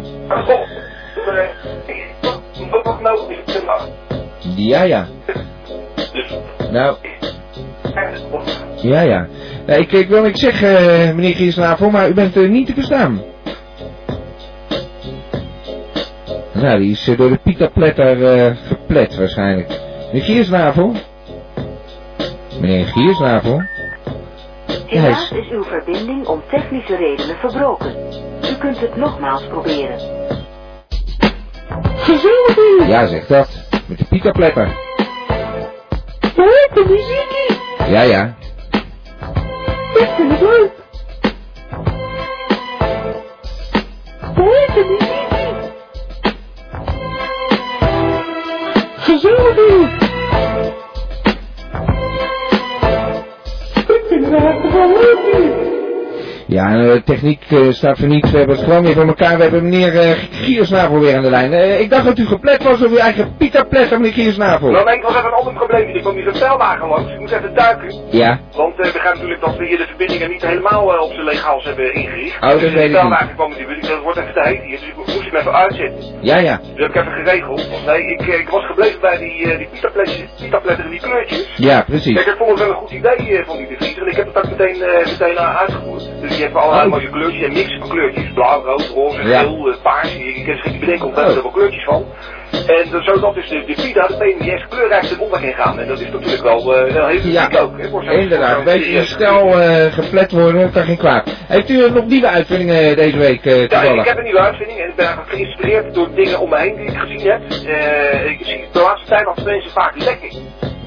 Nou, 3.01 3.19
Ja, 4.55 4.81
ja. 4.83 5.07
Nou, 6.71 6.95
ja, 8.81 9.01
ja. 9.01 9.27
Nee, 9.65 9.79
ik, 9.79 9.91
ik 9.91 10.07
wil 10.07 10.21
niks 10.21 10.39
zeggen, 10.39 11.15
meneer 11.15 11.35
Giersnavel, 11.35 11.89
maar 11.89 12.09
u 12.09 12.13
bent 12.13 12.35
niet 12.35 12.67
te 12.67 12.73
verstaan. 12.73 13.21
Nou, 16.53 16.79
die 16.79 16.91
is 16.91 17.05
door 17.17 17.29
de 17.29 17.39
Pieter 17.43 17.71
Pletter 17.71 18.17
verplet 18.67 19.15
waarschijnlijk. 19.15 19.79
Meneer 20.11 20.23
Giersnavel? 20.23 20.93
Meneer 22.59 22.85
Giersnavel? 22.85 23.63
Helaas 24.85 25.31
is 25.31 25.49
uw 25.49 25.63
verbinding 25.63 26.27
om 26.27 26.43
technische 26.49 26.95
redenen 26.95 27.35
verbroken. 27.37 27.95
U 28.51 28.55
kunt 28.59 28.79
het 28.79 28.95
nogmaals 28.95 29.47
proberen. 29.47 29.99
Ja, 32.87 33.05
zeg 33.05 33.27
dat. 33.27 33.49
Met 33.87 33.97
de 33.97 34.05
Pieter 34.05 34.31
Pletter. 34.31 34.75
Leuke 36.35 36.89
muziekie. 36.89 37.57
Ja, 37.89 38.01
ja. 38.01 38.35
Ik 39.93 40.09
vind 40.15 40.31
het 40.31 40.41
leuk. 40.41 40.71
Leuke 44.35 44.85
muziekie. 44.89 45.15
Gezellig 48.97 50.06
hier. 54.29 55.47
Ik 55.51 55.56
Ja, 56.57 56.77
de 56.77 57.01
techniek 57.03 57.43
eh, 57.49 57.69
staat 57.69 57.97
voor 57.97 58.07
niets. 58.07 58.31
We 58.31 58.37
hebben 58.37 58.55
het 58.55 58.65
gewoon 58.65 58.83
weer 58.83 58.93
voor 58.93 59.07
elkaar. 59.07 59.37
We 59.37 59.43
hebben 59.43 59.63
meneer 59.63 59.99
eh, 59.99 60.11
Giersnavel 60.31 60.99
weer 60.99 61.15
aan 61.15 61.23
de 61.23 61.29
lijn. 61.29 61.53
Eh, 61.53 61.79
ik 61.79 61.89
dacht 61.89 62.05
dat 62.05 62.17
u 62.17 62.25
geplet 62.25 62.63
was 62.63 62.83
op 62.83 62.91
uw 62.91 62.97
eigen 62.97 63.35
Pieter 63.37 63.67
Pletter, 63.67 63.97
meneer 63.97 64.13
Giersnavel. 64.13 64.71
Nou, 64.71 64.91
ik 64.91 65.01
was 65.01 65.15
even 65.15 65.25
een 65.25 65.33
ander 65.33 65.53
probleem. 65.53 65.89
Ik 65.89 66.01
kwam 66.01 66.15
hier 66.15 66.29
zo'n 66.33 66.57
langs. 66.57 67.11
Ik 67.13 67.19
moest 67.19 67.33
even 67.33 67.53
duiken. 67.53 67.95
Ja. 68.09 68.39
Want 68.55 68.75
we 68.75 68.89
begrijp 68.93 69.13
natuurlijk 69.13 69.41
dat 69.41 69.57
we 69.57 69.65
hier 69.65 69.77
de 69.77 69.85
verbindingen 69.87 70.29
niet 70.29 70.45
helemaal 70.45 70.85
op 70.99 71.11
zijn 71.13 71.25
legaals 71.25 71.65
hebben 71.65 71.93
ingericht. 71.93 72.35
Oh, 72.35 72.49
dat 72.49 72.59
dus 72.59 72.73
weet 72.73 72.85
ik 72.85 72.91
de 72.91 72.97
pijlwagen 72.97 73.35
kwam 73.35 73.49
natuurlijk, 73.49 73.81
dat 73.81 74.01
wordt 74.01 74.19
even 74.19 74.33
te 74.33 74.41
heet 74.43 74.61
hier. 74.61 74.79
Dus 74.79 74.87
ik 74.87 74.95
moest 74.95 75.31
hem 75.31 75.35
even 75.35 75.53
uitzetten. 75.53 76.03
Ja, 76.21 76.37
ja. 76.37 76.59
Dus 76.75 76.85
heb 76.85 76.95
ik 76.95 76.95
even 76.95 77.11
geregeld. 77.11 77.69
Want 77.69 77.85
nee, 77.85 78.01
ik, 78.01 78.21
ik 78.21 78.49
was 78.49 78.65
gebleven 78.65 78.99
bij 79.01 79.17
die, 79.17 79.39
uh, 79.41 79.57
die 79.57 79.67
en 80.77 80.89
die 80.89 80.99
kleurtjes. 80.99 81.53
Ja, 81.55 81.81
precies. 81.81 82.15
Kijk, 82.15 82.27
ik 82.27 82.37
vond 82.37 82.49
het 82.49 82.59
wel 82.59 82.69
een 82.69 82.75
goed 82.75 82.91
idee 82.91 83.43
van 83.45 83.57
die 83.57 83.67
bevriezer. 83.67 84.01
En 84.01 84.07
ik 84.07 84.15
heb 84.15 84.27
het 84.27 84.37
ook 84.37 84.57
meteen, 84.57 84.77
meteen 85.05 85.39
uitgevoerd. 85.39 86.09
Dus 86.21 86.37
hebben 86.53 86.61
allerlei 86.61 86.87
Oh. 86.87 86.93
mooie 86.93 87.09
kleurtjes 87.09 87.43
en 87.47 87.53
mix 87.53 87.77
van 87.79 87.89
kleurtjes. 87.89 88.31
Blauw, 88.33 88.63
rood, 88.63 88.91
roze, 88.95 89.27
Ja. 89.27 89.39
geel, 89.39 89.67
uh, 89.69 89.75
paars. 89.83 90.13
Je, 90.17 90.23
je 90.39 90.43
kan 90.45 90.55
zich 90.55 90.71
niet 90.71 90.79
bedenken, 90.79 91.07
Oh. 91.07 91.17
er 91.17 91.41
wel 91.41 91.51
kleurtjes 91.51 91.83
van. 91.83 92.05
En 92.51 92.87
uh, 92.93 93.01
zodat 93.03 93.33
dus 93.33 93.49
de, 93.49 93.63
de 93.65 93.73
Pita, 93.81 94.07
de 94.07 94.15
PNDS, 94.17 94.65
kleurrijk 94.69 95.03
ten 95.03 95.19
onder 95.19 95.39
gaan. 95.39 95.79
En 95.79 95.87
dat 95.87 95.99
is 95.99 96.09
natuurlijk 96.11 96.43
wel, 96.43 96.87
uh, 96.87 96.93
wel 96.93 97.07
heel 97.07 97.19
Ja, 97.23 97.49
ook. 97.59 97.81
Hè, 97.81 97.89
voor 97.89 98.03
inderdaad. 98.03 98.57
Een 98.57 98.63
beetje 98.63 98.79
in 98.79 99.05
serieus 99.05 99.09
stijl 99.09 99.59
eh 99.59 99.93
geplet 99.93 100.31
worden, 100.31 100.61
dat 100.61 100.71
kan 100.71 100.83
geen 100.83 100.97
kwaad. 100.97 101.35
Heeft 101.47 101.69
u 101.69 101.91
nog 101.91 102.05
nieuwe 102.05 102.27
uitvindingen 102.27 102.95
deze 102.95 103.17
week 103.17 103.45
eh 103.45 103.67
Ja, 103.67 103.81
ik 103.81 104.05
heb 104.07 104.17
een 104.17 104.23
nieuwe 104.23 104.39
uitvinding 104.39 104.79
en 104.79 104.87
ik 104.89 104.95
ben 104.95 105.07
geïnspireerd 105.27 105.93
door 105.93 106.07
dingen 106.15 106.39
om 106.39 106.49
me 106.49 106.57
heen 106.57 106.75
die 106.75 106.85
ik 106.85 106.97
gezien 106.97 107.19
heb. 107.29 107.41
Eh, 107.67 108.29
ik 108.29 108.37
zie 108.41 108.65
de 108.71 108.79
laatste 108.79 109.07
tijd 109.09 109.25
als 109.27 109.43
mensen 109.43 109.71
vaak 109.71 109.93
lekken. 110.03 110.29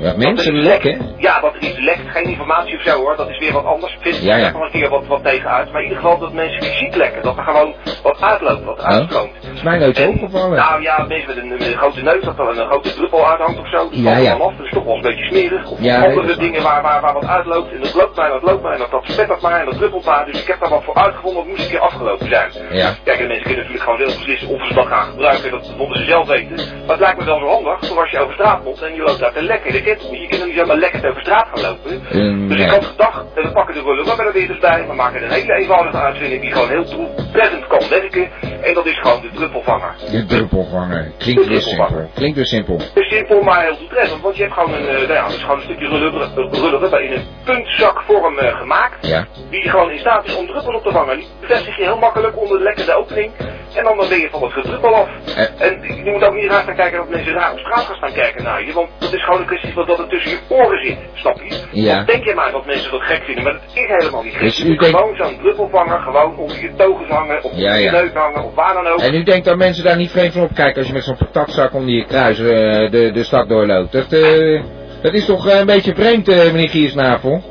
Ja, 0.01 0.13
mensen 0.17 0.37
Dat 0.55 0.63
is- 0.63 0.69
lekken? 0.69 1.15
Ja, 1.19 1.41
dat 1.41 1.55
er 1.55 1.61
iets 1.63 1.79
lekt, 1.79 2.01
geen 2.07 2.25
informatie 2.25 2.77
of 2.77 2.83
zo 2.83 2.97
hoor, 2.97 3.17
dat 3.17 3.29
is 3.29 3.39
weer 3.39 3.53
wat 3.53 3.65
anders. 3.65 3.97
Vind 4.01 4.17
ik 4.17 4.23
Ja, 4.23 4.37
ja. 4.37 4.47
er 4.47 4.53
nog 4.53 4.63
een 4.63 4.71
keer 4.71 4.89
wat, 4.89 5.07
wat 5.07 5.25
tegenuit. 5.25 5.73
Maar 5.73 5.83
in 5.83 5.89
ieder 5.89 6.03
geval 6.03 6.19
dat 6.19 6.33
mensen 6.33 6.63
fysiek 6.63 6.95
lekken, 6.97 7.23
dat 7.23 7.37
er 7.37 7.43
gewoon 7.43 7.75
wat 8.03 8.21
uitloopt, 8.21 8.65
wat 8.65 8.83
uitstroomt. 8.83 9.31
Dat 9.43 9.53
is 9.55 9.63
mij 9.63 9.79
nooit 9.79 9.97
zo 9.97 10.03
En, 10.03 10.09
opgevallen. 10.09 10.57
Nou 10.59 10.83
ja, 10.83 11.05
mensen 11.09 11.27
met 11.29 11.37
een, 11.37 11.50
een 11.53 11.77
grote 11.77 12.03
neus, 12.03 12.23
dat 12.25 12.39
er 12.39 12.49
een, 12.49 12.67
grote 12.67 12.95
druppel 12.95 13.29
uithangt 13.31 13.59
of 13.59 13.69
zo. 13.69 13.89
Ja, 13.91 14.03
valt 14.03 14.17
er 14.17 14.23
ja. 14.23 14.31
dan 14.37 14.47
af, 14.47 14.57
dat 14.57 14.67
is 14.67 14.73
toch 14.73 14.85
wel 14.85 14.95
een 14.95 15.03
beetje 15.03 15.25
smerig. 15.25 15.71
Of 15.71 15.79
Ja, 15.81 16.05
andere 16.05 16.37
dingen 16.37 16.63
waar, 16.63 16.83
waar, 16.83 17.01
waar 17.01 17.13
wat 17.13 17.27
uitloopt. 17.27 17.73
En 17.73 17.81
dat 17.81 17.95
loopt 17.95 18.17
maar 18.17 18.27
en 18.27 18.33
dat 18.33 18.43
loopt 18.43 18.63
maar 18.63 18.73
en 18.73 18.79
dat, 18.79 18.91
dat 18.91 19.05
spettert 19.05 19.41
maar 19.41 19.61
en 19.61 19.65
dat 19.65 19.77
druppelt 19.77 20.05
maar. 20.05 20.27
Dus 20.27 20.41
ik 20.41 20.47
heb 20.47 20.61
daar 20.61 20.71
wat 20.71 20.85
voor 20.85 20.95
uitgevonden, 20.95 21.43
dat 21.43 21.51
moest 21.51 21.63
een 21.63 21.71
keer 21.71 21.81
afgelopen 21.81 22.29
zijn. 22.29 22.51
Ja. 22.71 22.95
Kijk, 23.05 23.19
en 23.19 23.27
mensen 23.27 23.47
kunnen 23.47 23.65
natuurlijk 23.65 23.83
gewoon 23.83 23.99
zelf 23.99 24.15
beslissen 24.19 24.49
of 24.49 24.67
ze 24.67 24.75
dat 24.75 24.87
gaan 24.87 25.07
gebruiken, 25.11 25.51
dat 25.51 25.75
moeten 25.77 25.99
ze 26.01 26.05
zelf 26.05 26.27
weten. 26.27 26.57
Maar 26.57 26.97
het 26.97 27.01
lijkt 27.01 27.19
me 27.19 27.25
wel 27.25 27.39
zo 27.39 27.47
handig, 27.47 27.87
voor 27.89 28.01
als 28.01 28.11
je 28.11 28.19
over 28.19 28.35
straat 28.35 28.63
komt 28.63 28.83
en 28.83 28.95
je 28.95 29.03
loopt 29.03 29.21
daar 29.21 29.33
te 29.33 29.43
lekken. 29.43 29.73
Je 29.73 29.81
niet, 30.11 30.21
je 30.21 30.27
kunt 30.29 30.47
niet 30.47 30.57
zomaar 30.57 30.77
lekker 30.77 31.11
over 31.11 31.21
straat 31.21 31.47
gaan 31.53 31.63
lopen. 31.63 32.03
Ehm, 32.11 32.49
Dus 32.49 32.61
ik 32.61 32.71
had 32.71 32.85
gedacht, 32.85 33.25
eh, 33.35 33.45
we 33.45 33.53
pakken 33.53 33.75
de 33.75 33.81
rullen 33.81 34.05
rubber 34.05 34.33
weer 34.33 34.51
eens 34.51 34.59
bij, 34.59 34.87
we 34.87 34.95
maken 34.95 35.23
een 35.23 35.31
hele 35.31 35.55
eenvoudige 35.55 35.97
uitvinding 35.97 36.41
die 36.41 36.53
gewoon 36.53 36.69
heel 36.69 36.85
doeltreffend 36.85 37.67
kan 37.67 37.83
werken. 37.89 38.29
En 38.63 38.75
dat 38.75 38.87
is 38.87 38.99
gewoon 38.99 39.21
de 39.21 39.31
druppelvanger. 39.35 39.95
De 40.11 40.25
druppelvanger. 40.27 41.13
Klinkt 41.19 41.40
weer 41.49 41.61
simpel. 41.61 42.09
Klinkt 42.15 42.37
weer 42.37 42.47
simpel. 42.47 42.77
Het 42.79 42.91
is 42.95 43.09
simpel, 43.09 43.43
maar 43.43 43.63
heel 43.63 43.77
doeltreffend, 43.79 44.23
want 44.23 44.37
je 44.37 44.43
hebt 44.43 44.55
gewoon 44.55 44.75
een, 44.75 44.89
eh, 44.89 44.95
nou 44.95 45.13
ja, 45.13 45.25
het 45.25 45.35
is 45.35 45.41
gewoon 45.43 45.57
een 45.57 45.63
stukje 45.63 45.89
rubber 45.89 47.03
in 47.03 47.13
een 47.13 47.25
puntzakvorm 47.45 48.39
eh, 48.39 48.57
gemaakt. 48.57 49.07
Ja. 49.07 49.27
Die 49.51 49.69
gewoon 49.71 49.91
in 49.91 49.99
staat 49.99 50.25
is 50.27 50.37
om 50.37 50.47
druppels 50.47 50.75
op 50.75 50.83
te 50.83 50.91
vangen. 50.91 51.17
Die 51.17 51.27
bevestig 51.41 51.77
je 51.77 51.83
heel 51.83 51.99
makkelijk 51.99 52.39
onder 52.41 52.59
de 52.59 52.65
lekkende 52.65 52.95
opening. 52.95 53.33
En 53.75 53.85
dan 53.85 53.97
ben 53.97 54.19
je 54.21 54.29
van 54.31 54.43
het 54.43 54.53
gedruppel 54.53 54.95
af. 54.95 55.09
Eh. 55.37 55.67
En 55.67 56.05
je 56.05 56.11
moet 56.11 56.25
ook 56.25 56.35
niet 56.35 56.51
raar 56.51 56.63
gaan 56.63 56.77
kijken 56.77 56.99
dat 56.99 57.09
mensen 57.09 57.33
raar 57.33 57.53
op 57.53 57.59
straat 57.59 57.85
gaan 57.85 57.97
staan 57.97 58.13
kijken 58.13 58.43
naar 58.45 58.67
je. 58.67 58.73
Want 58.73 58.89
het 58.99 59.13
is 59.13 59.25
gewoon 59.25 59.41
een 59.41 59.47
kwestie 59.47 59.73
van 59.73 59.87
dat 59.87 59.99
het 59.99 60.11
tussen 60.11 60.31
je 60.31 60.39
oren 60.49 60.85
zit. 60.87 60.99
Snap 61.15 61.41
je? 61.43 61.59
Ja. 61.71 62.05
Denk 62.05 62.25
je 62.25 62.35
maar 62.35 62.53
dat 62.53 62.67
mensen 62.67 62.91
dat 62.91 63.03
gek 63.03 63.23
vinden. 63.25 63.45
Maar 63.45 63.53
dat 63.53 63.63
is 63.75 63.85
helemaal 63.87 64.23
niet 64.23 64.33
gek. 64.33 64.41
Dus 64.43 64.57
je 64.57 64.65
u 64.65 64.77
denkt- 64.77 64.99
gewoon 64.99 65.17
zo'n 65.17 65.39
druppelvanger 65.43 66.01
gewoon 66.01 66.37
onder 66.37 66.61
je 66.61 66.75
togen 66.77 67.07
hangen. 67.09 67.43
Of 67.45 67.53
Ja, 67.55 67.75
je 67.75 67.91
neus 67.91 68.13
hangen. 68.13 68.45
Of 68.45 68.55
waar 68.55 68.75
dan 68.75 68.87
ook. 68.87 68.99
En 69.01 69.15
u 69.15 69.23
denkt 69.23 69.45
dat 69.45 69.57
mensen 69.57 69.85
daar 69.85 69.97
niet 69.97 70.11
vreemd 70.11 70.33
van 70.33 70.43
opkijken 70.43 70.79
als 70.79 70.87
je 70.87 70.93
met 70.93 71.05
zo'n 71.05 71.17
patatzak 71.33 71.75
onder 71.75 71.95
je 71.95 72.05
kruis 72.05 72.39
eh, 72.39 72.45
de, 72.91 73.11
de 73.13 73.25
stad 73.25 73.49
doorloopt. 73.49 73.93
Dat, 73.93 74.13
eh, 74.13 74.63
dat 75.03 75.13
is 75.13 75.25
toch 75.25 75.49
eh, 75.49 75.59
een 75.59 75.67
beetje 75.67 75.95
vreemd, 75.95 76.27
meneer 76.27 76.69
Giersnavel? 76.69 77.43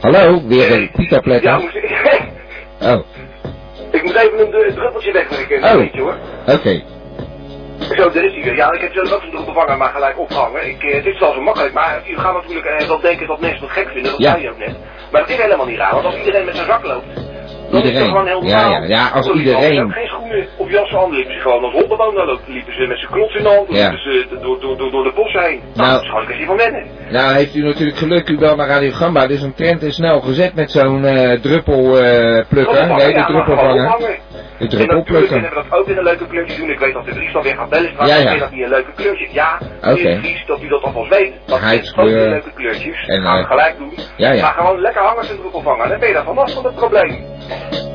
Hallo, 0.00 0.42
weer 0.46 0.72
een 0.72 0.90
pita 0.92 1.20
Ja, 1.24 1.58
ik, 1.58 2.24
Oh, 2.82 2.98
ik 3.90 4.02
moet 4.02 4.14
even 4.16 4.40
een 4.40 4.50
dru- 4.50 4.72
druppeltje 4.74 5.12
wegwerken. 5.12 5.64
Oh. 5.64 5.74
Weet 5.74 5.94
je 5.94 6.00
hoor. 6.00 6.16
oké. 6.46 6.82
Zo, 7.96 8.10
daar 8.10 8.24
is 8.24 8.32
hij 8.34 8.42
weer. 8.44 8.56
Ja, 8.56 8.72
ik 8.72 8.80
heb 8.80 8.92
zelf 8.92 9.12
ook 9.12 9.20
zo'n 9.20 9.30
druppelvanger 9.30 9.76
maar 9.76 9.88
gelijk 9.92 10.18
opgehangen. 10.18 10.68
Ik, 10.68 10.82
eh, 10.82 11.02
dit 11.04 11.14
is 11.14 11.20
wel 11.20 11.32
zo 11.32 11.40
makkelijk, 11.40 11.74
maar 11.74 12.02
u 12.10 12.18
gaat 12.18 12.34
natuurlijk 12.34 12.66
eh, 12.66 12.86
wel 12.88 13.00
denken 13.00 13.26
dat 13.26 13.40
mensen 13.40 13.60
dat 13.60 13.70
gek 13.70 13.88
vinden. 13.88 14.10
Dat 14.10 14.20
Ja. 14.20 14.30
zei 14.30 14.42
je 14.42 14.50
ook 14.50 14.58
net. 14.58 14.74
Maar 15.10 15.20
dat 15.20 15.30
is 15.30 15.36
helemaal 15.36 15.66
niet 15.66 15.78
raar, 15.78 15.92
want 15.92 16.04
als 16.04 16.16
iedereen 16.16 16.44
met 16.44 16.54
zijn 16.54 16.66
zak 16.66 16.84
loopt, 16.86 17.04
Iedereen. 17.76 18.46
Ja, 18.46 18.68
ja, 18.70 18.84
ja, 18.86 19.08
als 19.08 19.28
iedereen. 19.30 19.82
ook 19.84 19.92
geen 19.92 20.06
schoenen 20.06 20.46
of 20.56 20.70
jassen 20.70 20.98
aan, 20.98 21.10
liepen 21.10 21.34
ze 21.34 21.40
gewoon 21.40 21.62
als 21.64 21.72
hondenboom. 21.72 22.14
Dan 22.14 22.38
liepen 22.46 22.72
ze 22.74 22.86
met 22.86 22.98
zijn 22.98 23.12
knots 23.12 23.34
in 23.34 23.42
de 23.42 23.48
hand, 23.48 23.66
dan 23.68 23.76
liepen 23.76 23.98
ze 23.98 24.26
door, 24.42 24.60
door, 24.60 24.76
door, 24.76 24.90
door 24.90 25.04
de 25.04 25.12
bossen 25.14 25.42
heen. 25.42 25.60
Nou, 25.74 25.74
Nou. 25.74 25.90
dat 25.92 26.00
is 26.02 26.06
gewoon 26.06 26.20
een 26.20 26.26
kwestie 26.26 26.46
van 26.46 26.56
wennen. 26.56 26.86
Nou 27.10 27.34
heeft 27.34 27.54
u 27.54 27.62
natuurlijk 27.62 27.98
geluk, 27.98 28.28
u 28.28 28.38
belt 28.38 28.56
naar 28.56 28.68
Radio 28.68 28.90
Gamba. 28.90 29.26
Dus 29.26 29.42
een 29.42 29.54
trend 29.54 29.82
is 29.82 29.94
snel 29.94 30.20
gezet 30.20 30.54
met 30.54 30.70
zo'n 30.70 31.04
eh 31.04 31.40
druppelplukker. 31.40 32.46
Druppelvanger, 32.48 32.96
nee, 32.96 33.14
de 33.14 33.24
druppelvanger. 33.26 34.18
Ophangen. 34.60 34.68
De 34.70 34.76
En 34.76 34.86
natuurlijk 34.86 34.90
druppelplukker. 34.90 35.28
kunnen 35.40 35.50
we 35.50 35.68
dat 35.70 35.78
ook 35.80 35.88
in 35.88 35.96
een 35.96 36.04
leuke 36.04 36.26
kleurtje 36.26 36.56
doen. 36.56 36.70
Ik 36.70 36.78
weet 36.78 36.92
dat 36.94 37.04
de 37.04 37.12
Dries 37.12 37.32
dan 37.32 37.42
weer 37.42 37.56
gaat 37.56 37.68
bellen. 37.68 37.92
Maar 37.96 38.06
Ja, 38.06 38.14
ik 38.16 38.22
ja. 38.22 38.30
weet 38.30 38.40
dat 38.40 38.50
hij 38.50 38.62
een 38.62 38.68
leuke 38.68 38.92
kleurtje 38.96 39.26
Ja, 39.32 39.58
Oké. 39.80 39.92
meneer 39.94 40.18
Dries, 40.20 40.46
dat 40.46 40.62
u 40.62 40.68
dat 40.68 40.82
alvast 40.82 41.08
weet. 41.10 41.32
Dat 41.46 41.60
Huidskleur. 41.60 42.06
ook 42.06 42.12
weer 42.12 42.28
leuke 42.28 42.52
kleurtjes. 42.54 43.06
En, 43.06 43.14
En, 43.16 43.22
gaan 43.22 43.36
we 43.36 43.42
eh, 43.42 43.48
gelijk 43.50 43.76
doen. 43.78 43.92
ja, 44.16 44.30
ja. 44.32 44.42
Maar 44.42 44.52
gewoon 44.54 44.80
lekker 44.80 45.02
hangers 45.02 45.30
en 45.30 45.36
druppelvanger. 45.36 45.88
Dan 45.88 45.98
ben 45.98 46.08
je 46.08 46.14
daar 46.14 46.24
vanaf 46.24 46.52
van 46.52 46.64
het 46.64 46.74
probleem. 46.74 47.24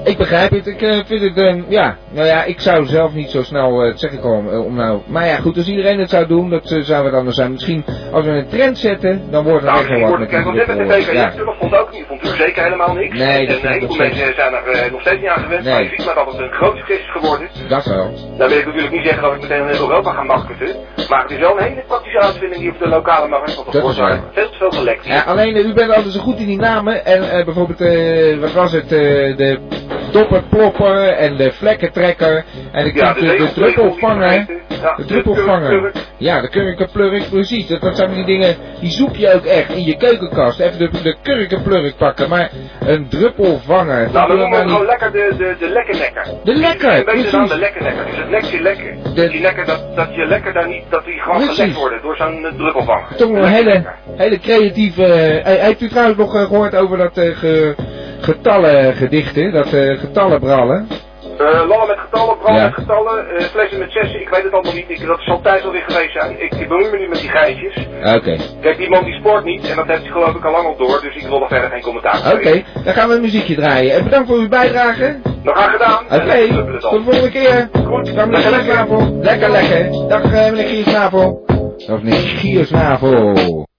Ik 0.04 0.18
begrijp 0.18 0.52
het, 0.52 0.68
ik 0.68 0.82
eh, 0.82 1.00
vind 1.06 1.22
het, 1.22 1.38
eh, 1.38 1.56
ja, 1.70 1.98
nou 2.10 2.28
ja, 2.28 2.44
ik 2.44 2.60
zou 2.60 2.86
zelf 2.86 3.14
niet 3.14 3.30
zo 3.30 3.44
snel, 3.44 3.82
eh, 3.82 3.88
het 3.88 4.00
zeg 4.00 4.12
ik 4.12 4.24
al, 4.24 4.44
eh, 4.52 4.66
om 4.66 4.76
nou, 4.76 5.02
maar 5.08 5.26
ja 5.28 5.36
goed, 5.36 5.58
als 5.58 5.68
iedereen 5.68 6.00
het 6.00 6.10
zou 6.10 6.28
doen, 6.28 6.50
dat 6.50 6.72
eh, 6.72 6.82
zou 6.82 7.06
het 7.06 7.14
anders 7.14 7.36
zijn. 7.36 7.52
Misschien, 7.52 7.86
als 8.12 8.26
we 8.26 8.32
een 8.32 8.48
trend 8.48 8.78
zetten, 8.78 9.32
dan 9.32 9.44
wordt 9.44 9.66
er 9.66 9.72
Nou, 9.72 9.80
echt 9.80 9.90
wel 10.00 10.10
wat 10.10 10.20
met 10.20 10.30
kijk, 10.30 10.54
net 10.54 10.68
met 10.68 10.78
de 10.78 10.84
TVJ, 10.84 11.16
ja. 11.16 11.32
vond 11.60 11.76
ook 11.76 11.92
niet, 11.92 12.06
vond 12.08 12.24
u 12.24 12.28
zeker 12.28 12.64
helemaal 12.64 12.94
niks. 12.94 13.18
Nee, 13.18 13.48
dat 13.48 13.58
en 13.58 13.66
een 13.66 13.72
heleboel 13.74 13.98
mensen 13.98 14.34
zijn 14.36 14.54
er 14.54 14.68
eh, 14.68 14.92
nog 14.92 15.02
steeds 15.02 15.22
niet 15.22 15.30
aan 15.30 15.44
gewend. 15.44 15.64
Nee. 15.64 15.74
Maar 15.74 15.84
je 15.84 15.90
ziet 15.90 16.06
maar 16.06 16.16
dat 16.16 16.32
het 16.32 16.40
een 16.42 16.52
groot 16.52 16.78
succes 16.78 17.00
is 17.00 17.12
geworden. 17.12 17.48
Dat 17.70 17.86
wel. 17.86 18.12
Dan 18.38 18.50
wil 18.50 18.58
ik 18.58 18.66
natuurlijk 18.66 18.94
niet 18.94 19.06
zeggen 19.06 19.22
dat 19.24 19.34
ik 19.34 19.42
meteen 19.42 19.62
in 19.62 19.80
Europa 19.80 20.12
ga 20.12 20.24
marketen. 20.24 20.76
Maar 21.10 21.22
het 21.22 21.32
is 21.32 21.40
wel 21.40 21.58
een 21.58 21.64
hele 21.64 21.84
praktische 21.88 22.20
uitvinding 22.20 22.62
die 22.62 22.72
op 22.72 22.80
de 22.80 22.88
lokale 22.88 23.28
markt, 23.28 23.56
want 23.56 23.72
Dat 23.72 23.96
daar 23.96 24.20
veel 24.34 24.50
te 24.50 24.58
veel 24.58 24.72
gelekt. 24.72 25.06
Ja, 25.06 25.22
alleen, 25.22 25.56
eh, 25.56 25.66
u 25.66 25.74
bent 25.74 25.96
altijd 25.96 26.14
zo 26.14 26.20
goed 26.20 26.40
in 26.40 26.46
die 26.46 26.60
namen, 26.60 27.06
en 27.06 27.30
eh, 27.32 27.46
bijvoorbeeld, 27.46 27.82
eh, 27.82 28.40
wat 28.40 28.54
was 28.54 28.72
het, 28.72 28.92
eh, 28.92 29.38
de 29.38 29.60
dopperplopper 30.12 31.08
en 31.08 31.36
de 31.38 31.52
vlekkentrekker, 31.52 32.44
en 32.72 32.86
ik 32.86 32.96
Ja, 32.96 33.14
de 33.14 33.20
de, 33.20 33.36
de 33.38 33.54
druppelvanger. 33.54 34.46
Ja, 34.82 34.96
de 34.98 35.06
druppelvanger. 35.06 35.92
Ja, 36.18 36.42
de 36.42 36.50
kurkenplurk, 36.50 37.30
precies. 37.30 37.68
Dat, 37.68 37.82
dat 37.82 37.98
zijn 37.98 38.14
die 38.14 38.26
dingen, 38.26 38.56
die 38.80 38.92
zoek 38.92 39.16
je 39.16 39.34
ook 39.34 39.46
echt 39.46 39.70
in 39.70 39.84
je 39.84 39.98
keukenkast. 39.98 40.60
Even 40.60 40.78
de, 40.80 40.90
de 41.04 41.16
kurkenplurk 41.22 41.96
pakken, 41.98 42.30
maar 42.30 42.50
een 42.80 43.08
druppelvanger. 43.10 44.10
Nou, 44.12 44.28
noemen 44.28 44.50
we 44.50 44.56
nou 44.56 44.70
gewoon 44.70 44.86
lekker 44.86 45.12
de, 45.12 45.34
de, 45.38 45.56
de 45.60 45.70
lekkernekker. 45.70 46.24
De 46.44 46.56
lekker, 46.56 46.98
Een 46.98 47.06
beetje 47.06 47.22
dan 47.32 47.48
precies. 47.48 47.50
de 47.50 47.58
lekkernekker. 47.60 48.06
Dus 48.06 48.18
het 48.18 48.30
nekje 48.30 48.62
lekker. 48.62 48.94
De- 49.04 49.14
Dat 49.22 49.32
je 49.34 49.40
lekker, 49.40 49.66
dat, 49.66 49.96
dat 49.96 50.16
je 50.16 50.26
lekker 50.26 50.54
daar 50.54 50.68
niet, 50.68 50.84
dat 50.90 51.06
die 51.06 51.20
gewoon 51.20 51.42
gelekt 51.42 51.76
worden 51.76 52.02
door 52.02 52.16
zo'n 52.16 52.40
uh, 52.42 52.52
druppelvanger. 52.58 53.16
Toch 53.18 53.30
een 53.30 53.44
hele, 53.46 53.84
hele 54.16 54.40
creatieve... 54.40 55.06
eh, 55.06 55.62
heeft 55.64 55.82
u 55.82 55.88
trouwens 55.90 56.18
nog 56.18 56.36
eh, 56.36 56.42
gehoord 56.42 56.76
over 56.76 56.98
dat 56.98 57.18
eh, 57.18 57.38
ge, 57.38 57.76
getallen 58.24 58.94
gedichten? 58.94 59.52
Dat 59.52 59.74
eh, 59.74 60.00
getallen 60.00 60.40
brallen? 60.40 60.88
Eh, 61.38 61.68
lallen 61.68 61.88
met 61.88 62.00
getallen, 62.00 62.36
Ja. 62.46 62.64
met 62.64 62.74
getallen, 62.74 63.30
eh 63.30 63.44
flessen 63.44 63.80
met 63.80 63.92
zessen, 63.92 64.22
ik 64.22 64.30
weet 64.30 64.44
het 64.44 64.54
allemaal 64.54 64.74
niet. 64.74 64.90
Ik, 64.90 65.06
dat 65.08 65.20
zal 65.22 65.42
tijd 65.42 65.66
alweer 65.66 65.84
geweest 65.88 66.12
zijn. 66.12 66.42
Ik, 66.42 66.54
ik 66.54 66.68
bemoei 66.68 66.90
me 66.92 66.98
niet 66.98 67.10
met 67.10 67.20
die 67.20 67.30
geitjes. 67.30 67.76
Oké. 68.16 68.38
Kijk, 68.62 68.78
die 68.78 68.90
man 68.90 69.04
die 69.04 69.14
sport 69.14 69.44
niet 69.44 69.70
en 69.70 69.76
dat 69.76 69.88
heeft 69.88 70.02
hij 70.02 70.12
geloof 70.12 70.36
ik 70.36 70.46
al 70.46 70.52
lang 70.52 70.66
al 70.66 70.78
door, 70.78 71.02
dus 71.02 71.16
ik 71.16 71.28
wil 71.28 71.42
er 71.42 71.48
verder 71.48 71.70
geen 71.70 71.82
commentaar 71.82 72.34
Oké, 72.34 72.64
dan 72.84 72.94
gaan 72.94 73.10
we 73.10 73.16
een 73.16 73.22
muziekje 73.22 73.56
draaien. 73.56 73.94
En 73.94 74.04
bedankt 74.04 74.28
voor 74.30 74.38
uw 74.38 74.50
bijdrage. 74.50 75.20
Nog 75.44 75.56
graag 75.56 75.72
gedaan. 75.72 76.04
Oké, 76.06 76.48
knuppelen 76.48 76.80
tot 76.80 76.92
de 76.92 77.02
volgende 77.02 77.30
keer. 77.30 77.70
Goed, 77.86 78.16
Dag 78.16 78.26
meneer. 78.26 78.42
Giersnavel. 78.42 79.18
Lekker, 79.22 79.50
lekker. 79.52 80.08
Dag 80.08 80.24
eh, 80.24 80.32
meneer 80.32 80.68
Giersnavel. 80.68 81.46
Dag 81.88 82.02
meneer 82.02 82.20
Giersnavel. 82.20 83.70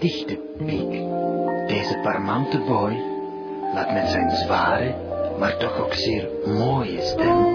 De 0.00 0.08
gedichtenpiek. 0.08 0.90
Deze 1.66 1.98
parmante 2.02 2.58
boy 2.58 2.92
laat 3.74 3.92
met 3.92 4.08
zijn 4.08 4.30
zware, 4.30 4.94
maar 5.38 5.56
toch 5.56 5.84
ook 5.84 5.94
zeer 5.94 6.28
mooie 6.46 7.00
stem 7.00 7.46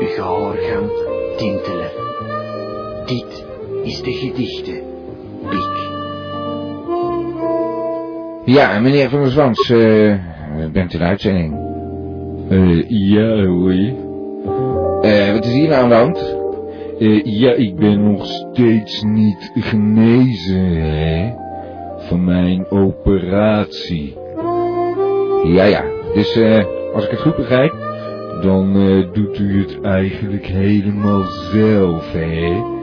uw 0.00 0.06
gehoorgang 0.06 0.90
tintelen. 1.36 1.90
Dit 3.06 3.44
is 3.82 4.02
de 4.02 4.12
gedichtenpiek. 4.12 4.86
Ja, 8.44 8.78
meneer 8.78 9.08
Van 9.08 9.22
der 9.22 9.30
Zwans, 9.30 9.70
eh, 9.70 10.14
bent 10.72 10.92
u 10.92 10.94
in 10.94 10.98
de 10.98 11.04
uitzending? 11.04 11.54
Eh, 12.48 12.88
ja 12.88 13.44
hoor. 13.44 13.72
Eh, 15.02 15.32
wat 15.32 15.44
is 15.44 15.52
hier 15.52 15.68
nou 15.68 15.82
aan 15.82 15.88
de 15.88 15.94
hand? 15.94 16.36
Eh, 16.98 17.24
ja, 17.24 17.52
ik 17.52 17.76
ben 17.76 18.12
nog 18.12 18.26
steeds 18.26 19.02
niet 19.02 19.50
genezen, 19.54 20.76
hè? 20.76 21.46
Van 22.08 22.24
mijn 22.24 22.70
operatie. 22.70 24.16
Ja, 25.44 25.64
ja. 25.64 25.84
Dus, 26.14 26.36
eh, 26.36 26.64
als 26.94 27.04
ik 27.04 27.10
het 27.10 27.20
goed 27.20 27.36
begrijp, 27.36 27.74
Dan 28.42 28.76
eh, 28.76 29.12
doet 29.12 29.38
u 29.38 29.60
het 29.60 29.80
eigenlijk 29.80 30.46
helemaal 30.46 31.22
zelf, 31.52 32.12
hè? 32.12 32.76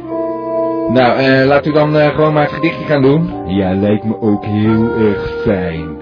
nou, 0.93 1.19
eh, 1.19 1.45
laat 1.45 1.65
u 1.65 1.71
dan 1.71 1.97
eh, 1.97 2.15
gewoon 2.15 2.33
maar 2.33 2.43
het 2.43 2.51
gedichtje 2.51 2.85
gaan 2.85 3.01
doen. 3.01 3.29
Ja, 3.47 3.75
lijkt 3.75 4.03
me 4.03 4.21
ook 4.21 4.45
heel 4.45 4.97
erg 4.97 5.41
fijn. 5.43 5.97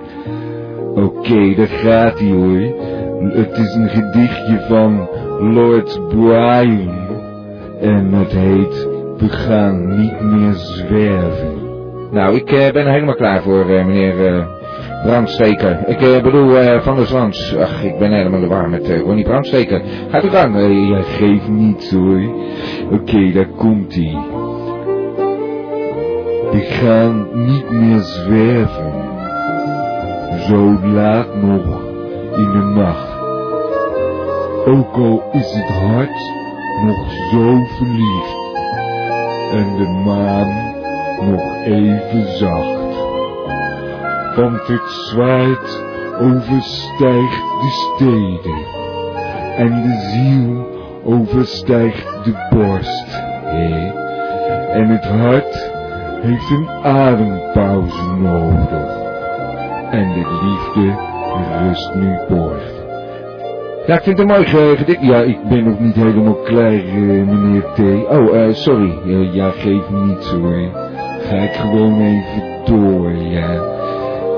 Oké, 0.95 1.55
daar 1.55 1.67
gaat 1.67 2.19
ie 2.19 2.33
hoor. 2.33 2.59
Het 3.31 3.57
is 3.57 3.73
een 3.73 3.89
gedichtje 3.89 4.65
van 4.67 5.09
Lord 5.39 5.99
Byron. 6.09 7.01
En 7.81 8.13
het 8.13 8.31
heet 8.31 8.87
We 9.17 9.29
gaan 9.29 9.97
niet 9.97 10.21
meer 10.21 10.53
zwerven. 10.53 11.62
Nou, 12.13 12.35
ik 12.35 12.51
eh, 12.51 12.71
ben 12.71 12.85
er 12.85 12.91
helemaal 12.91 13.15
klaar 13.15 13.41
voor, 13.41 13.69
eh, 13.69 13.85
meneer 13.85 14.25
eh 14.25 14.45
Brandsteker. 15.03 15.79
Ik 15.87 16.23
bedoel, 16.23 16.81
Van 16.81 16.95
der 16.95 17.05
Zwans. 17.05 17.55
Ach, 17.57 17.83
ik 17.83 17.97
ben 17.97 18.11
helemaal 18.11 18.39
de 18.39 18.47
war 18.47 18.69
met 18.69 18.87
Ronnie 18.87 19.23
Brandsteker. 19.23 19.81
Gaat 20.09 20.23
u 20.23 20.29
gang. 20.29 20.55
Ja, 20.89 21.01
geef 21.01 21.47
niets 21.47 21.91
hoor. 21.91 22.21
Oké, 22.91 23.31
daar 23.31 23.47
komt 23.47 23.95
ie. 23.95 24.17
We 26.51 26.59
gaan 26.59 27.27
niet 27.33 27.69
meer 27.69 27.99
zwerven. 27.99 28.91
Zo 30.47 30.79
laat 30.83 31.35
nog 31.35 31.81
in 32.35 32.51
de 32.51 32.71
nacht. 32.75 33.13
Ook 34.65 34.95
al 34.95 35.23
is 35.31 35.53
het 35.53 35.69
hard 35.69 36.31
nog 36.85 37.11
zo 37.31 37.63
verliefd. 37.77 38.37
En 39.51 39.75
de 39.77 40.01
maan 40.05 40.72
nog 41.21 41.55
even 41.65 42.37
zacht. 42.37 42.81
Want 44.35 44.67
het 44.67 44.89
zwaait 44.89 45.83
overstijgt 46.21 47.43
de 47.61 47.69
steden. 47.95 48.65
En 49.57 49.81
de 49.81 50.09
ziel 50.11 50.67
overstijgt 51.03 52.23
de 52.23 52.47
borst. 52.49 53.21
Hé. 53.43 53.91
En 54.71 54.87
het 54.89 55.05
hart 55.05 55.71
heeft 56.21 56.49
een 56.49 56.69
adempauze 56.83 58.11
nodig. 58.19 58.91
En 59.91 60.13
de 60.13 60.39
liefde 60.43 60.95
rust 61.63 61.93
nu 61.93 62.17
borg. 62.29 62.71
Ja, 63.85 63.95
ik 63.95 64.03
vind 64.03 64.17
het 64.17 64.29
een 64.29 64.35
mooi 64.35 64.45
ge- 64.45 64.73
gedicht. 64.77 65.01
Ja, 65.01 65.17
ik 65.21 65.43
ben 65.49 65.63
nog 65.63 65.79
niet 65.79 65.95
helemaal 65.95 66.33
klaar, 66.43 66.71
eh, 66.71 66.83
meneer 67.27 67.63
T. 67.73 67.79
Oh, 68.09 68.35
eh, 68.37 68.53
sorry. 68.53 68.97
Eh, 69.07 69.33
ja, 69.33 69.49
geef 69.49 69.83
zo, 70.19 70.41
hè. 70.51 70.82
Ga 71.33 71.39
ik 71.39 71.53
gewoon 71.53 72.01
even 72.01 72.65
door, 72.65 73.11
ja. 73.11 73.53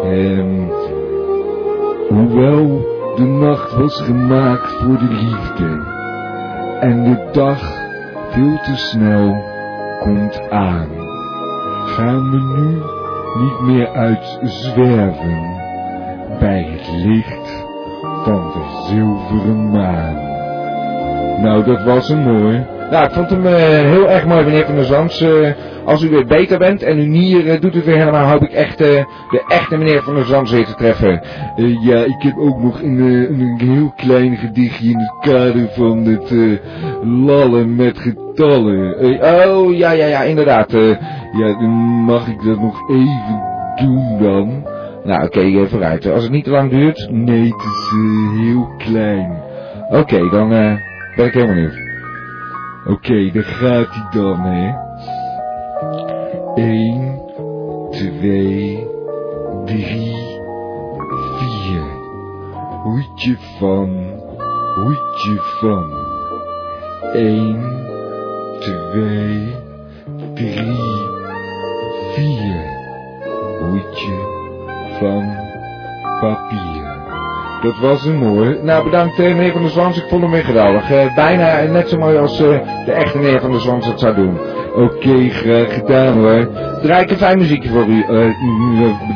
Ehm, 0.03 0.67
hoewel 2.09 2.85
de 3.15 3.23
nacht 3.23 3.75
was 3.75 4.01
gemaakt 4.01 4.71
voor 4.71 4.97
de 4.97 5.07
liefde. 5.07 5.83
En 6.79 7.03
de 7.03 7.29
dag 7.31 7.59
veel 8.29 8.59
te 8.63 8.75
snel 8.75 9.43
komt 9.99 10.49
aan. 10.49 10.87
Gaan 11.85 12.29
we 12.31 12.37
nu 12.37 12.81
niet 13.43 13.59
meer 13.59 13.89
uitzwerven 13.89 15.55
bij 16.39 16.67
het 16.71 17.05
licht 17.05 17.65
van 18.23 18.51
de 18.53 18.85
zilveren 18.87 19.69
maan. 19.69 20.15
Nou, 21.41 21.63
dat 21.63 21.83
was 21.83 22.07
hem 22.07 22.19
mooi. 22.19 22.74
Nou, 22.91 23.05
ik 23.05 23.11
vond 23.13 23.29
hem 23.29 23.45
eh, 23.45 23.53
heel 23.67 24.09
erg 24.09 24.25
mooi, 24.25 24.43
meneer 24.43 24.65
Van 24.65 24.75
der 24.75 24.83
Zans. 24.85 25.21
Eh, 25.21 25.51
als 25.85 26.03
u 26.03 26.09
weer 26.09 26.25
beter 26.25 26.57
bent 26.57 26.83
en 26.83 26.97
uw 26.97 27.05
nier 27.05 27.49
eh, 27.49 27.61
doet 27.61 27.73
het 27.73 27.85
weer 27.85 27.97
helemaal, 27.97 28.29
hoop 28.29 28.41
ik 28.41 28.51
echt 28.51 28.77
de 28.77 29.05
echte 29.47 29.77
meneer 29.77 30.03
Van 30.03 30.15
der 30.15 30.25
Zans 30.25 30.51
weer 30.51 30.65
te 30.65 30.75
treffen. 30.75 31.21
Ja, 31.81 32.03
ik 32.03 32.21
heb 32.21 32.37
ook 32.37 32.61
nog 32.61 32.81
een, 32.81 32.99
een 32.99 33.55
heel 33.59 33.93
klein 33.95 34.37
gedichtje 34.37 34.89
in 34.89 34.97
het 34.97 35.13
kader 35.19 35.67
van 35.71 36.05
het 36.05 36.33
lallen 37.03 37.75
met 37.75 37.97
getallen. 37.99 38.95
Oh, 39.49 39.77
ja, 39.77 39.91
ja, 39.91 40.05
ja, 40.05 40.21
inderdaad. 40.21 40.71
ja, 41.31 41.59
dan 41.59 41.69
mag 42.05 42.27
ik 42.27 42.43
dat 42.43 42.59
nog 42.59 42.89
even 42.89 43.41
doen 43.75 44.17
dan. 44.19 44.63
nou, 45.03 45.23
oké, 45.25 45.39
eh, 45.39 45.65
vooruit. 45.65 46.11
Als 46.11 46.23
het 46.23 46.31
niet 46.31 46.43
te 46.43 46.49
lang 46.49 46.69
duurt, 46.69 47.07
Nee, 47.11 47.43
het 47.43 47.63
is 47.63 47.93
heel 48.39 48.69
klein. 48.77 49.31
oké, 49.89 50.29
dan 50.29 50.49
ben 51.15 51.25
ik 51.25 51.33
heel 51.33 51.47
benieuwd. 51.47 51.84
Oké, 52.87 53.31
daar 53.31 53.43
gaat 53.43 53.87
hij 53.89 54.21
dan, 54.21 54.39
hè. 54.39 54.73
1, 56.55 57.21
2, 57.91 58.87
3, 59.65 60.15
4. 61.37 61.81
Hoedje 62.83 63.37
van, 63.59 63.89
hoedje 64.75 65.39
van. 65.59 65.91
1, 67.13 67.85
2, 68.59 69.55
3, 70.33 70.55
4. 72.13 72.65
Hoedje 73.59 74.15
van 74.99 75.35
papier. 76.19 76.84
Dat 77.65 77.79
was 77.79 78.03
hem 78.03 78.21
hoor. 78.23 78.57
Nou, 78.61 78.83
bedankt 78.83 79.19
eh, 79.19 79.35
meneer 79.35 79.51
Van 79.51 79.61
der 79.61 79.71
Zwans. 79.71 79.97
Ik 79.97 80.09
vond 80.09 80.21
hem 80.21 80.31
weer 80.31 80.43
geweldig. 80.43 80.91
Eh, 80.91 81.15
bijna 81.15 81.61
net 81.61 81.89
zo 81.89 81.97
mooi 81.97 82.17
als 82.17 82.39
eh, 82.41 82.59
de 82.85 82.91
echte 82.91 83.17
meneer 83.17 83.41
Van 83.41 83.51
der 83.51 83.61
Zwans 83.61 83.87
het 83.87 83.99
zou 83.99 84.15
doen. 84.15 84.37
Oké, 84.75 85.29
graag 85.29 85.73
gedaan 85.73 86.17
hoor. 86.17 86.47
Draai 86.81 87.03
ik 87.03 87.11
een 87.11 87.17
fijn 87.17 87.37
muziekje 87.37 87.69
voor 87.69 87.85
u. 87.85 88.05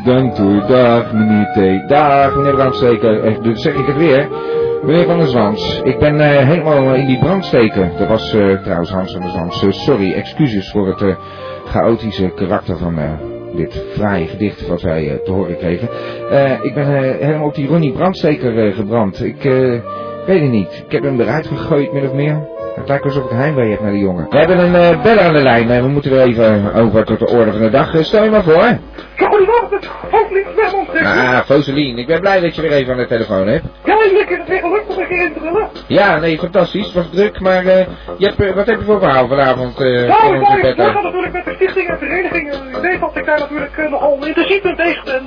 Bedankt 0.03 0.37
hoor. 0.37 0.67
Dag 0.67 1.13
meneer 1.13 1.45
T. 1.85 1.89
Dag, 1.89 2.35
meneer 2.35 2.53
Brandsteker. 2.53 3.41
Dus 3.41 3.61
zeg 3.61 3.73
ik 3.73 3.85
het 3.85 3.97
weer. 3.97 4.27
Meneer 4.83 5.05
Van 5.05 5.17
der 5.17 5.27
Zwans, 5.27 5.81
ik 5.83 5.99
ben 5.99 6.45
helemaal 6.45 6.93
in 6.93 7.05
die 7.05 7.19
brandsteken. 7.19 7.91
Dat 7.97 8.07
was 8.07 8.29
trouwens 8.63 8.91
Hans 8.91 9.11
van 9.11 9.21
der 9.21 9.29
Zwans. 9.29 9.83
Sorry, 9.85 10.13
excuses 10.13 10.71
voor 10.71 10.87
het 10.87 11.17
chaotische 11.65 12.31
karakter 12.35 12.77
van 12.77 12.97
eh, 12.97 13.38
dit 13.55 13.83
fraaie 13.93 14.27
gedicht 14.27 14.67
wat 14.67 14.81
wij 14.81 15.09
eh, 15.09 15.15
te 15.23 15.31
horen 15.31 15.57
kregen. 15.57 15.89
Eh, 16.29 16.63
ik 16.63 16.73
ben 16.73 16.83
eh, 16.83 17.25
helemaal 17.25 17.47
op 17.47 17.55
die 17.55 17.67
Ronnie 17.67 17.91
Brandsteker 17.91 18.73
gebrand. 18.73 19.23
Ik 19.23 19.41
weet 20.25 20.41
het 20.41 20.51
niet. 20.51 20.83
Ik 20.85 20.91
heb 20.91 21.03
hem 21.03 21.21
eruit 21.21 21.47
gegooid, 21.47 21.93
min 21.93 22.03
of 22.03 22.13
meer. 22.13 22.58
Het 22.79 22.87
lijkt 22.87 23.03
alsof 23.03 23.23
ik 23.23 23.29
heimwee 23.37 23.69
heb 23.71 23.81
naar 23.81 23.91
die 23.91 24.01
jongen. 24.01 24.27
We 24.29 24.37
hebben 24.37 24.59
een 24.59 24.75
eh, 24.75 25.01
beller 25.01 25.23
aan 25.23 25.33
de 25.33 25.41
lijn. 25.41 25.69
eh, 25.71 25.81
we 25.81 25.87
moeten 25.87 26.11
weer 26.11 26.21
even 26.21 26.73
over 26.73 27.05
tot 27.05 27.19
de 27.19 27.27
orde 27.29 27.51
van 27.51 27.61
de 27.61 27.69
dag. 27.69 27.93
Eh, 27.95 28.03
stel 28.03 28.23
je 28.23 28.29
maar 28.29 28.43
voor. 28.43 28.77
Goedenavond, 29.17 29.71
het 29.71 29.89
hoofdlid 30.11 30.45
Wermond. 30.55 30.89
Ah, 31.03 31.39
Foselien, 31.39 31.97
ik 31.97 32.07
ben 32.07 32.19
blij 32.19 32.39
dat 32.39 32.55
je 32.55 32.61
weer 32.61 32.71
even 32.71 32.91
aan 32.91 32.97
de 32.99 33.07
telefoon 33.07 33.47
hebt. 33.47 33.65
Ja, 33.83 33.95
lekker, 34.13 34.37
het 34.37 34.47
weer 34.47 34.63
om 34.63 34.73
een 34.73 35.07
keer 35.07 35.11
in. 35.21 35.33
Ja, 35.87 36.19
nee, 36.19 36.37
fantastisch. 36.39 36.85
Het 36.85 36.93
was 36.93 37.09
druk, 37.11 37.39
maar 37.39 37.65
eh, 37.65 37.85
je 38.17 38.25
hebt, 38.35 38.55
wat 38.55 38.65
heb 38.65 38.79
je 38.79 38.85
voor 38.85 38.99
verhaal 38.99 39.27
vanavond? 39.27 39.79
eh 39.81 40.07
Nou, 40.07 40.45
voor 40.45 40.57
ik 40.59 40.77
doorgaan 40.77 41.03
natuurlijk 41.03 41.33
met 41.33 41.45
de 41.45 41.53
stichting 41.55 41.87
en 41.89 41.97
verenigingen. 41.97 42.53
Ik 42.53 42.75
weet 42.81 42.99
dat 42.99 43.15
ik 43.15 43.25
daar 43.25 43.39
natuurlijk 43.39 43.89
nogal 43.89 44.17
intensief 44.25 44.63
mee 44.63 44.75
bezig 44.75 45.03
ben. 45.03 45.23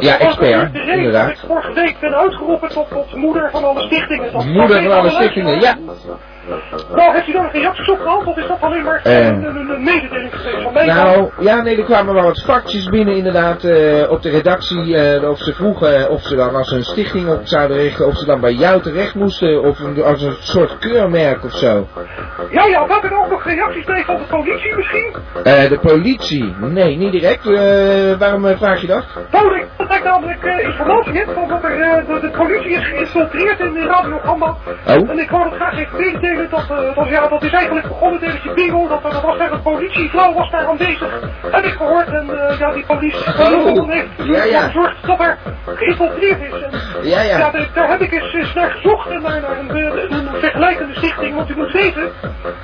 Ja, 0.00 0.12
dat 0.18 0.26
expert, 0.26 0.72
de 0.72 0.78
reden 0.78 0.94
inderdaad. 0.96 1.26
dat 1.28 1.36
ik 1.36 1.44
vorige 1.46 1.72
week 1.72 1.96
ben 2.00 2.14
uitgeroepen 2.16 2.68
tot, 2.68 2.88
tot 2.90 3.14
moeder 3.16 3.50
van 3.50 3.64
alle 3.64 3.82
stichtingen. 3.82 4.32
Dat 4.32 4.44
Moeder 4.44 4.82
van 4.82 4.92
alle 4.92 5.10
stichtingen, 5.10 5.60
ja. 5.60 5.76
Nou, 6.94 7.12
heeft 7.14 7.28
u 7.28 7.32
daar 7.32 7.42
nog 7.42 7.52
reacties 7.52 7.88
op 7.90 7.98
gehad? 8.00 8.24
Of 8.24 8.36
is 8.36 8.46
dat 8.46 8.60
alleen 8.60 8.84
maar 8.84 9.00
Eh. 9.02 9.26
een, 9.26 9.44
een, 9.44 9.68
een 9.70 9.84
mededeling 9.84 10.34
geweest 10.34 10.62
van 10.62 10.72
mij? 10.72 10.86
Nou, 10.86 11.30
ja, 11.38 11.62
nee, 11.62 11.76
er 11.78 11.84
kwamen 11.84 12.14
wel 12.14 12.24
wat 12.24 12.42
vakjes 12.44 12.84
binnen 12.88 13.16
inderdaad 13.16 13.64
eh, 13.64 14.10
op 14.10 14.22
de 14.22 14.30
redactie. 14.30 14.96
eh, 14.96 15.28
of 15.30 15.38
ze 15.38 15.52
vroegen 15.54 16.10
of 16.10 16.22
ze 16.22 16.36
dan 16.36 16.54
als 16.54 16.68
ze 16.68 16.76
een 16.76 16.82
stichting 16.84 17.28
op 17.28 17.40
zouden 17.44 17.76
richten, 17.76 18.06
of 18.06 18.16
ze 18.16 18.26
dan 18.26 18.40
bij 18.40 18.52
jou 18.52 18.82
terecht 18.82 19.14
moesten. 19.14 19.62
Of 19.62 19.78
een, 19.78 20.02
als 20.02 20.22
een 20.22 20.36
soort 20.40 20.78
keurmerk 20.78 21.44
of 21.44 21.52
zo. 21.52 21.88
Ja, 22.50 22.64
ja, 22.66 22.86
welke 22.86 23.06
er 23.06 23.18
ook 23.18 23.30
nog 23.30 23.44
reacties 23.44 23.84
tegen 23.84 24.04
van 24.04 24.16
de 24.16 24.24
politie 24.28 24.76
misschien? 24.76 25.14
Eh, 25.44 25.68
de 25.68 25.78
politie? 25.78 26.54
Nee, 26.60 26.96
niet 26.96 27.12
direct. 27.12 27.44
Waarom 28.18 28.56
vraag 28.56 28.80
je 28.80 28.86
dat? 28.86 29.04
Nou, 29.30 29.56
ik, 29.56 29.66
dat 29.76 29.94
ik 29.96 30.04
namelijk 30.04 30.42
informatie 30.44 31.12
heb 31.12 31.28
van 31.34 31.48
dat 31.48 31.62
er, 31.64 32.04
de, 32.20 32.30
politie 32.36 32.70
is 32.70 32.86
geïnfiltreerd 32.86 33.60
in 33.60 33.72
de 33.72 33.86
Radio 33.86 34.18
Gamba. 34.18 34.56
Oh. 34.86 35.10
En 35.10 35.18
ik 35.18 35.30
wou 35.30 35.44
dat 35.50 35.58
graag 35.58 35.78
even 35.78 35.98
dat, 36.50 36.60
eh, 36.70 36.94
dat, 36.94 37.08
ja, 37.08 37.28
dat 37.28 37.42
is 37.42 37.52
eigenlijk 37.52 37.88
begonnen 37.88 38.20
die 38.20 38.52
bingo, 38.54 38.88
dat 38.88 39.04
er 39.04 39.20
was 39.26 39.38
er 39.38 39.52
een 39.52 39.62
politievrouw 39.62 40.32
was 40.32 40.50
daar 40.50 40.66
aanwezig. 40.66 41.08
Heb 41.50 41.64
ik 41.64 41.72
gehoord 41.72 42.06
en 42.08 42.48
eh, 42.48 42.58
ja, 42.58 42.72
die 42.72 42.84
politie 42.86 43.22
Oh. 43.38 43.90
heeft 43.90 44.08
Ja, 44.16 44.44
ja. 44.44 44.60
gezorgd 44.60 45.06
dat 45.06 45.20
er 45.20 45.38
geïnfiltreerd 45.66 46.40
is. 46.40 46.62
En, 46.62 46.70
Ja, 47.08 47.20
ja. 47.22 47.50
daar, 47.50 47.68
daar 47.74 47.88
heb 47.88 48.00
ik 48.00 48.12
eens, 48.12 48.32
eens 48.34 48.54
naar 48.54 48.70
gezocht 48.70 49.10
en 49.10 49.22
naar, 49.22 49.40
naar 49.40 49.58
een, 49.58 49.70
eh, 49.70 50.16
een 50.18 50.28
vergelijkende 50.40 50.94
stichting, 50.94 51.34
want 51.34 51.50
u 51.50 51.54
moet 51.56 51.72
weten, 51.72 52.10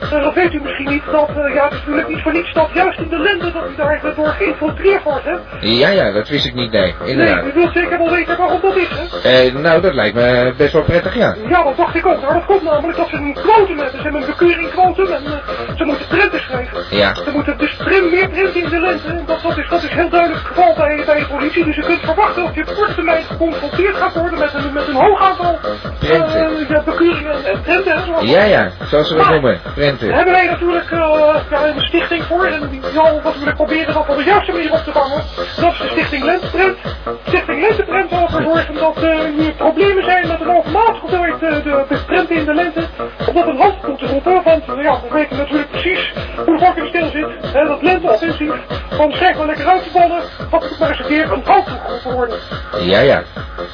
eh, 0.00 0.11
dat 0.11 0.35
weet 0.35 0.52
u 0.52 0.61
misschien 0.62 0.88
niet, 0.88 1.02
dat 1.12 1.28
eh, 1.28 1.54
ja, 1.54 1.64
het 1.64 1.72
is 1.72 1.78
natuurlijk 1.78 2.09
niet 2.09 2.22
voor 2.22 2.33
niets 2.33 2.52
dat 2.52 2.68
juist 2.74 2.98
in 2.98 3.09
de 3.09 3.18
lente 3.18 3.52
dat 3.52 3.62
u 3.70 3.74
daar 3.76 4.00
door 4.16 4.26
geïnfiltreerd 4.28 5.02
wordt, 5.02 5.24
hè. 5.24 5.35
Ja, 5.61 5.88
ja, 5.88 6.12
dat 6.12 6.28
wist 6.28 6.46
ik 6.46 6.54
niet, 6.54 6.72
nee, 6.72 6.94
Nee, 7.04 7.35
u 7.35 7.52
wilt 7.54 7.72
zeker 7.72 7.98
wel 7.98 8.11
weten 8.11 8.37
waarom 8.37 8.61
dat 8.62 8.76
is, 8.76 8.88
hè? 8.88 9.28
Eh, 9.46 9.54
nou, 9.54 9.80
dat 9.80 9.94
lijkt 9.94 10.14
me 10.14 10.54
best 10.56 10.72
wel 10.72 10.83
prettig, 10.83 11.14
ja. 11.14 11.35
Ja, 11.48 11.62
dat 11.62 11.76
dacht 11.76 11.94
ik 11.94 12.06
ook. 12.06 12.20
Nou, 12.20 12.33
dat 12.35 12.44
komt 12.44 12.62
namelijk 12.62 12.98
dat 12.98 13.09
ze 13.09 13.16
een 13.16 13.37
Ze 13.66 14.03
hebben 14.03 14.20
een 14.20 14.27
bekeuringquotum 14.27 15.07
en 15.07 15.25
eh, 15.25 15.77
ze 15.77 15.85
moeten 15.85 16.07
prenten 16.07 16.40
schrijven. 16.40 16.83
Ja. 16.96 17.14
Ze 17.14 17.31
moeten 17.33 17.59
dus 17.59 17.77
prim, 17.77 18.11
meer 18.11 18.29
printen 18.29 18.62
in 18.62 18.68
de 18.68 18.81
lente. 18.81 19.09
En 19.09 19.23
dat, 19.27 19.42
dat, 19.42 19.59
is, 19.59 19.68
dat 19.68 19.83
is 19.83 19.90
heel 19.90 20.09
duidelijk 20.09 20.40
het 20.42 20.49
geval 20.57 20.75
bij, 20.75 21.03
bij 21.07 21.18
de 21.18 21.27
politie. 21.27 21.64
Dus 21.64 21.77
je 21.77 21.83
kunt 21.83 22.01
verwachten 22.01 22.42
dat 22.44 22.55
je 22.55 22.61
op 22.61 22.75
korte 22.75 22.94
termijn 22.94 23.25
geconfronteerd 23.25 23.96
gaat 23.96 24.14
worden 24.14 24.38
met 24.38 24.55
een, 24.55 24.73
met 24.73 24.88
een 24.88 24.94
hoog 24.94 25.20
aantal 25.20 25.59
Prenten. 25.99 26.59
eh, 26.61 26.68
ja, 26.68 26.83
bekeuringen 26.83 27.44
en 27.44 27.61
prenten. 27.61 28.27
Ja, 28.27 28.42
ja, 28.44 28.70
zoals 28.88 29.09
ze 29.09 29.14
dat 29.14 29.29
noemen. 29.29 29.61
Prenten. 29.75 30.12
hebben 30.14 30.35
wij 30.35 30.46
natuurlijk 30.46 30.90
ja, 31.50 31.66
een 31.66 31.81
stichting 31.81 32.22
voor 32.22 32.46
en 32.46 32.68
die 32.70 32.81
zal 32.94 33.20
natuurlijk 33.24 33.57
proberen 33.57 33.94
dat 33.94 34.09
op 34.09 34.16
de 34.16 34.24
juiste 34.24 34.53
manier 34.53 34.72
op 34.72 34.85
te 34.85 34.92
vangen. 34.92 35.22
Dat 35.61 35.72
is 35.72 35.79
de 35.79 35.88
stichting 35.90 36.24
Lenteprent. 36.24 36.79
Stichting 37.26 37.61
Lenteprent 37.61 38.11
zal 38.11 38.22
ervoor 38.22 38.42
zorgen 38.42 38.74
dat 38.74 39.03
uh, 39.03 39.46
er 39.46 39.53
problemen 39.53 40.05
zijn 40.05 40.29
met 40.29 40.40
een 40.40 40.57
overmatig 40.57 41.00
hoeveelheid 41.00 41.40
de, 41.40 41.85
de 41.88 41.98
prenten 42.07 42.37
in 42.37 42.44
de 42.44 42.55
lente. 42.55 42.83
Om 43.29 43.35
dat 43.35 43.46
een 43.46 43.61
hand 43.61 43.98
te 43.98 44.07
roepen, 44.07 44.42
want 44.44 44.68
uh, 44.68 44.83
ja, 44.83 45.00
we 45.09 45.14
weten 45.14 45.37
natuurlijk 45.37 45.70
precies 45.70 46.12
hoe 46.37 46.59
de 46.59 46.64
vork 46.64 46.88
stil 46.88 47.09
zit. 47.11 47.53
Hè, 47.53 47.66
dat 47.66 47.83
lenteoffensief, 47.83 48.53
van 48.90 49.12
schrijf 49.12 49.37
maar 49.37 49.46
lekker 49.46 49.66
uit 49.66 49.83
te 49.83 49.90
ballen, 49.92 50.22
dat 50.50 50.61
moet 50.61 50.79
maar 50.79 50.88
eens 50.88 50.98
een 50.98 51.07
keer 51.07 51.33
een 51.33 51.42
toegeroepen 51.42 52.12
worden. 52.12 52.38
Ja, 52.81 53.00
ja. 53.00 53.22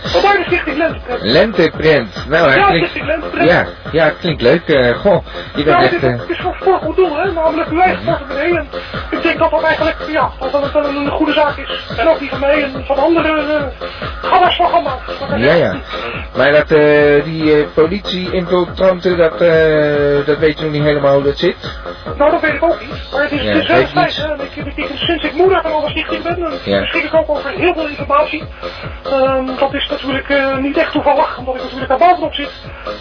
Lenteprent. 0.02 1.22
Lenteprint. 1.22 2.26
Nou, 2.28 2.50
Ja, 2.54 2.66
klinkt... 2.66 3.02
Lenteprent. 3.06 3.48
Ja, 3.50 3.66
ja, 3.92 4.04
het 4.04 4.18
klinkt 4.18 4.42
leuk. 4.42 4.68
eh, 4.68 4.94
goh, 4.98 5.24
je 5.54 5.64
bent 5.64 5.66
Nou, 5.66 5.82
het 5.82 5.92
echt... 5.92 6.02
is, 6.02 6.08
eh, 6.10 6.18
het 6.20 6.28
is 6.30 6.38
voor, 6.40 6.56
voor 6.60 6.78
goed 6.78 6.96
doel, 6.96 7.16
hè? 7.16 7.32
namelijk 7.32 7.68
portemonnee. 8.04 8.56
En 8.58 8.68
ik 9.10 9.22
denk 9.22 9.38
dat 9.38 9.50
dat 9.50 9.62
eigenlijk, 9.62 9.96
ja, 10.08 10.30
dat 10.40 10.52
dat 10.52 10.72
wel 10.72 10.84
een, 10.84 10.96
een 10.96 11.10
goede 11.10 11.32
zaak 11.32 11.56
is. 11.56 11.80
En 11.96 12.08
ook 12.08 12.18
die 12.18 12.28
van 12.28 12.40
mij 12.40 12.62
en 12.62 12.84
van 12.86 12.96
andere 12.98 13.28
uh, 13.28 13.62
gabbers 14.30 14.56
van 14.56 14.68
gamma. 14.68 14.98
Ja, 15.36 15.52
ja. 15.54 15.76
Maar 16.36 16.52
dat, 16.52 16.70
eh, 16.70 17.24
die 17.24 17.54
eh, 17.56 17.66
politie-infiltranten, 17.74 19.16
dat, 19.16 19.40
eh, 19.40 20.26
dat 20.26 20.38
weet 20.38 20.58
je 20.58 20.64
nog 20.64 20.72
niet 20.72 20.82
helemaal 20.82 21.14
hoe 21.14 21.22
dat 21.24 21.38
zit? 21.38 21.56
Nou, 22.18 22.30
dat 22.30 22.40
weet 22.40 22.52
ik 22.52 22.62
ook 22.62 22.80
niet. 22.80 22.90
Maar 23.12 23.22
het 23.22 23.32
is, 23.32 23.42
Ja, 23.42 23.48
het 23.52 23.62
is 23.62 23.66
fijn. 23.92 24.10
hè. 24.38 24.42
Ik, 24.44 24.66
ik, 24.66 24.76
ik- 24.76 24.90
sinds 24.96 25.24
ik 25.24 25.32
moeder 25.32 25.62
van 25.62 25.72
alle 25.72 25.88
stichting 25.90 26.22
ben, 26.22 26.40
dan 26.40 26.52
Ja. 26.64 26.80
beschik 26.80 27.04
ik 27.04 27.14
ook 27.14 27.30
over 27.30 27.50
heel 27.50 27.74
veel 27.74 27.86
informatie. 27.88 28.44
Ehm, 29.04 29.46
dat 29.58 29.74
is 29.74 29.85
natuurlijk 29.90 30.28
eh, 30.28 30.56
niet 30.56 30.76
echt 30.76 30.92
toevallig, 30.92 31.38
omdat 31.38 31.54
ik 31.54 31.60
natuurlijk 31.62 31.88
daar 31.88 31.98
bovenop 31.98 32.34
zit. 32.34 32.50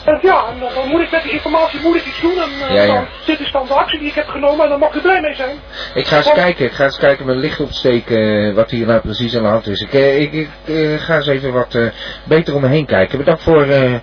En 0.06 0.20
ja, 0.22 0.46
en 0.52 0.60
dan, 0.60 0.70
dan 0.74 0.88
moet 0.88 1.02
ik 1.02 1.12
met 1.12 1.24
die 1.24 1.32
informatie 1.32 1.80
moet 1.82 1.96
ik 1.96 2.06
iets 2.06 2.22
doen. 2.22 2.32
En 2.38 2.50
eh, 2.68 2.76
Ja, 2.76 2.82
ja. 2.82 2.94
dan, 2.94 3.06
dit 3.26 3.40
is 3.40 3.52
dan 3.52 3.68
de 3.68 3.74
actie 3.74 4.00
die 4.00 4.08
ik 4.08 4.14
heb 4.16 4.28
genomen 4.28 4.64
en 4.64 4.70
daar 4.70 4.80
mag 4.80 4.94
u 4.96 5.02
blij 5.02 5.22
mee 5.22 5.36
zijn. 5.36 5.58
Ik 5.94 6.08
ga 6.08 6.16
eens 6.18 6.32
kijken, 6.34 6.66
ik 6.66 6.72
ga 6.72 6.84
eens 6.84 6.98
kijken 6.98 7.26
met 7.26 7.36
licht 7.36 7.60
opsteken 7.60 8.48
eh, 8.48 8.54
wat 8.56 8.70
hier 8.72 8.86
nou 8.88 9.00
precies 9.02 9.36
aan 9.38 9.44
de 9.44 9.50
hand 9.50 9.68
is. 9.68 9.82
Ik, 9.82 9.94
ik, 9.94 10.34
ik 10.66 11.00
ga 11.00 11.16
eens 11.16 11.28
even 11.28 11.54
wat 11.54 11.78
beter 12.24 12.56
om 12.56 12.62
me 12.62 12.68
heen 12.68 12.86
kijken. 12.86 13.18
Bedankt 13.18 13.44
voor 13.44 13.66
de 13.66 14.02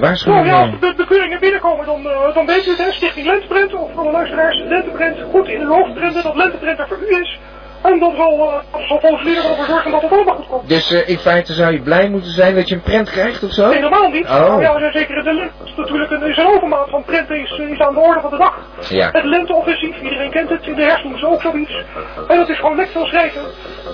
Nou 0.00 0.06
waarschuwing. 0.06 0.46
ja, 0.46 0.60
als 0.60 0.70
de 0.70 0.76
be- 0.78 0.94
bekeuringen 0.96 1.40
binnenkomen, 1.40 1.86
dan, 1.86 2.02
dan 2.34 2.46
weet 2.46 2.66
u 2.66 2.70
het, 2.70 2.78
hè. 2.78 2.92
Stichting 2.92 3.26
Lenteprint, 3.26 3.74
of 3.74 3.90
van 3.94 4.04
de 4.04 4.10
luisteraars, 4.10 4.56
Lenteprint, 4.68 5.16
goed 5.30 5.48
in 5.48 5.60
uw 5.60 5.68
hoofd 5.68 5.94
printen 5.94 6.22
dat 6.22 6.34
Lenteprint 6.36 6.78
er 6.78 6.88
voor 6.88 6.98
u 7.08 7.20
is. 7.20 7.38
En 7.84 7.98
dat 7.98 8.12
zal, 8.16 8.62
zal 8.88 9.00
volgens 9.00 9.22
mij 9.22 9.36
ervoor 9.36 9.66
zorgen 9.66 9.90
dat 9.90 10.02
het 10.02 10.12
allemaal 10.12 10.34
goed 10.34 10.46
komt. 10.46 10.68
Dus 10.68 10.92
eh, 10.92 11.08
in 11.08 11.18
feite 11.18 11.52
zou 11.52 11.72
je 11.72 11.80
blij 11.80 12.08
moeten 12.08 12.30
zijn 12.30 12.54
dat 12.54 12.68
je 12.68 12.74
een 12.74 12.82
prent 12.82 13.10
krijgt 13.10 13.42
of 13.42 13.52
zo? 13.52 13.70
Helemaal 13.70 14.08
niet. 14.08 14.24
Oh. 14.24 14.30
Nou 14.30 14.60
ja, 14.60 14.74
we 14.74 14.80
zijn 14.80 14.92
zeker 14.92 15.24
de 15.24 15.32
lente. 15.32 15.52
natuurlijk 15.76 16.10
een, 16.10 16.22
is 16.22 16.36
een 16.36 16.46
overmaat 16.46 16.88
van 16.90 17.04
printen 17.04 17.40
is, 17.40 17.50
is 17.50 17.78
aan 17.78 17.94
de 17.94 18.00
orde 18.00 18.20
van 18.20 18.30
de 18.30 18.36
dag. 18.36 18.58
Ja. 18.88 19.08
Het 19.12 19.24
lenteoffensief, 19.24 20.00
iedereen 20.00 20.30
kent 20.30 20.48
het. 20.48 20.66
In 20.66 20.74
de 20.74 20.82
hersenen 20.82 21.16
is 21.16 21.24
ook 21.24 21.40
zoiets. 21.42 21.82
En 22.28 22.36
dat 22.36 22.48
is 22.48 22.58
gewoon 22.58 22.76
lekker 22.76 22.92
veel 22.92 23.06
schrijven. 23.06 23.42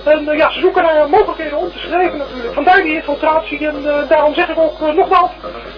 En 0.05 0.29
eh, 0.29 0.37
ja, 0.37 0.51
ze 0.51 0.59
zoeken 0.59 0.83
naar 0.83 1.09
mogelijkheden 1.09 1.57
om 1.57 1.69
te 1.69 1.79
schrijven 1.79 2.17
natuurlijk. 2.17 2.53
Vandaar 2.53 2.81
die 2.81 2.93
infiltratie. 2.93 3.67
En 3.67 3.75
eh, 3.85 4.09
daarom 4.09 4.33
zeg 4.33 4.49
ik 4.49 4.59
ook 4.59 4.79
nogmaals 4.79 5.31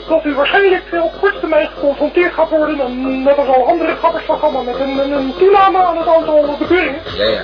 dat 0.07 0.25
u 0.25 0.33
waarschijnlijk 0.35 0.83
op 1.03 1.13
korte 1.21 1.39
termijn 1.39 1.67
geconfronteerd 1.67 2.33
gaat 2.33 2.49
worden. 2.49 2.79
En 2.79 3.23
net 3.23 3.37
als 3.37 3.47
al 3.47 3.67
andere 3.67 3.95
Gamma 4.27 4.61
met 4.61 4.79
een, 4.79 5.11
een, 5.11 5.33
toename 5.37 5.77
aan 5.77 5.97
het 5.97 6.07
aantal 6.07 6.55
bekeuringen. 6.59 6.99
Ja, 7.17 7.23
ja. 7.23 7.43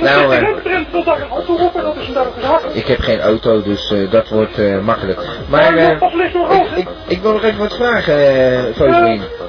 Nou, 0.00 0.34
de 0.34 0.40
lenteprint 0.40 0.90
wil 0.90 1.04
daar 1.04 1.20
een 1.20 1.28
hand 1.28 1.46
toe 1.46 1.58
roepen. 1.58 1.82
Dat 1.82 1.96
is 1.96 2.06
een 2.06 2.14
duidelijke 2.14 2.46
zaak. 2.46 2.62
ik 2.72 2.86
heb 2.86 3.00
geen 3.00 3.20
auto, 3.20 3.62
dus 3.62 3.92
eh, 3.92 4.10
dat 4.10 4.28
wordt 4.28 4.58
eh, 4.58 4.78
makkelijk. 4.78 5.20
Maar 5.48 5.60
Maar 5.60 5.76
eh, 5.76 5.90
ik, 5.90 6.76
ik, 6.76 6.88
ik 7.06 7.20
wil 7.22 7.32
nog 7.32 7.42
even 7.42 7.58
wat 7.58 7.74
vragen, 7.74 8.18
ja, 8.18 8.64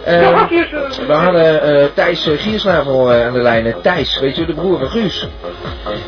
eh, 0.04 0.36
we 1.08 1.14
hadden 1.14 1.94
Thijs 1.94 2.30
Giersnavel 2.38 3.12
aan 3.12 3.34
de 3.34 3.42
lijn. 3.42 3.76
Thijs, 3.82 4.20
weet 4.20 4.36
je, 4.36 4.46
de 4.46 4.54
broer 4.54 4.80
van 4.80 4.90
Guus. 4.90 5.28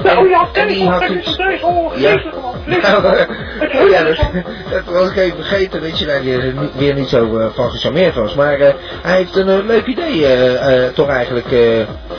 Nou 0.04 0.30
ja, 0.30 0.48
en 0.54 0.68
die 0.68 0.90
had 0.90 1.10
iets... 1.10 1.28
iets... 1.28 1.38
Deze, 1.38 1.92
Ja. 1.96 2.22
Nou, 2.66 3.06
eh, 3.06 3.82
oh 3.82 3.90
ja, 3.90 4.04
dat, 4.04 4.84
was 4.86 5.10
ik 5.10 5.18
even 5.18 5.38
vergeten 5.38 5.82
dat 5.82 6.00
je 6.00 6.06
daar 6.06 6.24
weer, 6.24 6.54
niet- 6.60 6.76
weer 6.76 6.94
niet 6.94 7.08
zo 7.08 7.38
eh, 7.38 7.48
van 7.54 7.70
gecharmeerd 7.72 8.16
was. 8.16 8.36
Maar 8.36 8.60
eh, 8.60 8.74
hij 9.02 9.18
heeft 9.18 9.36
een 9.36 9.50
eh, 9.50 9.66
leuk 9.66 9.86
idee 9.86 10.26
eh, 10.26 10.86
eh, 10.86 10.94
toch 10.94 11.08
eigenlijk 11.10 11.52
eh 11.52 11.60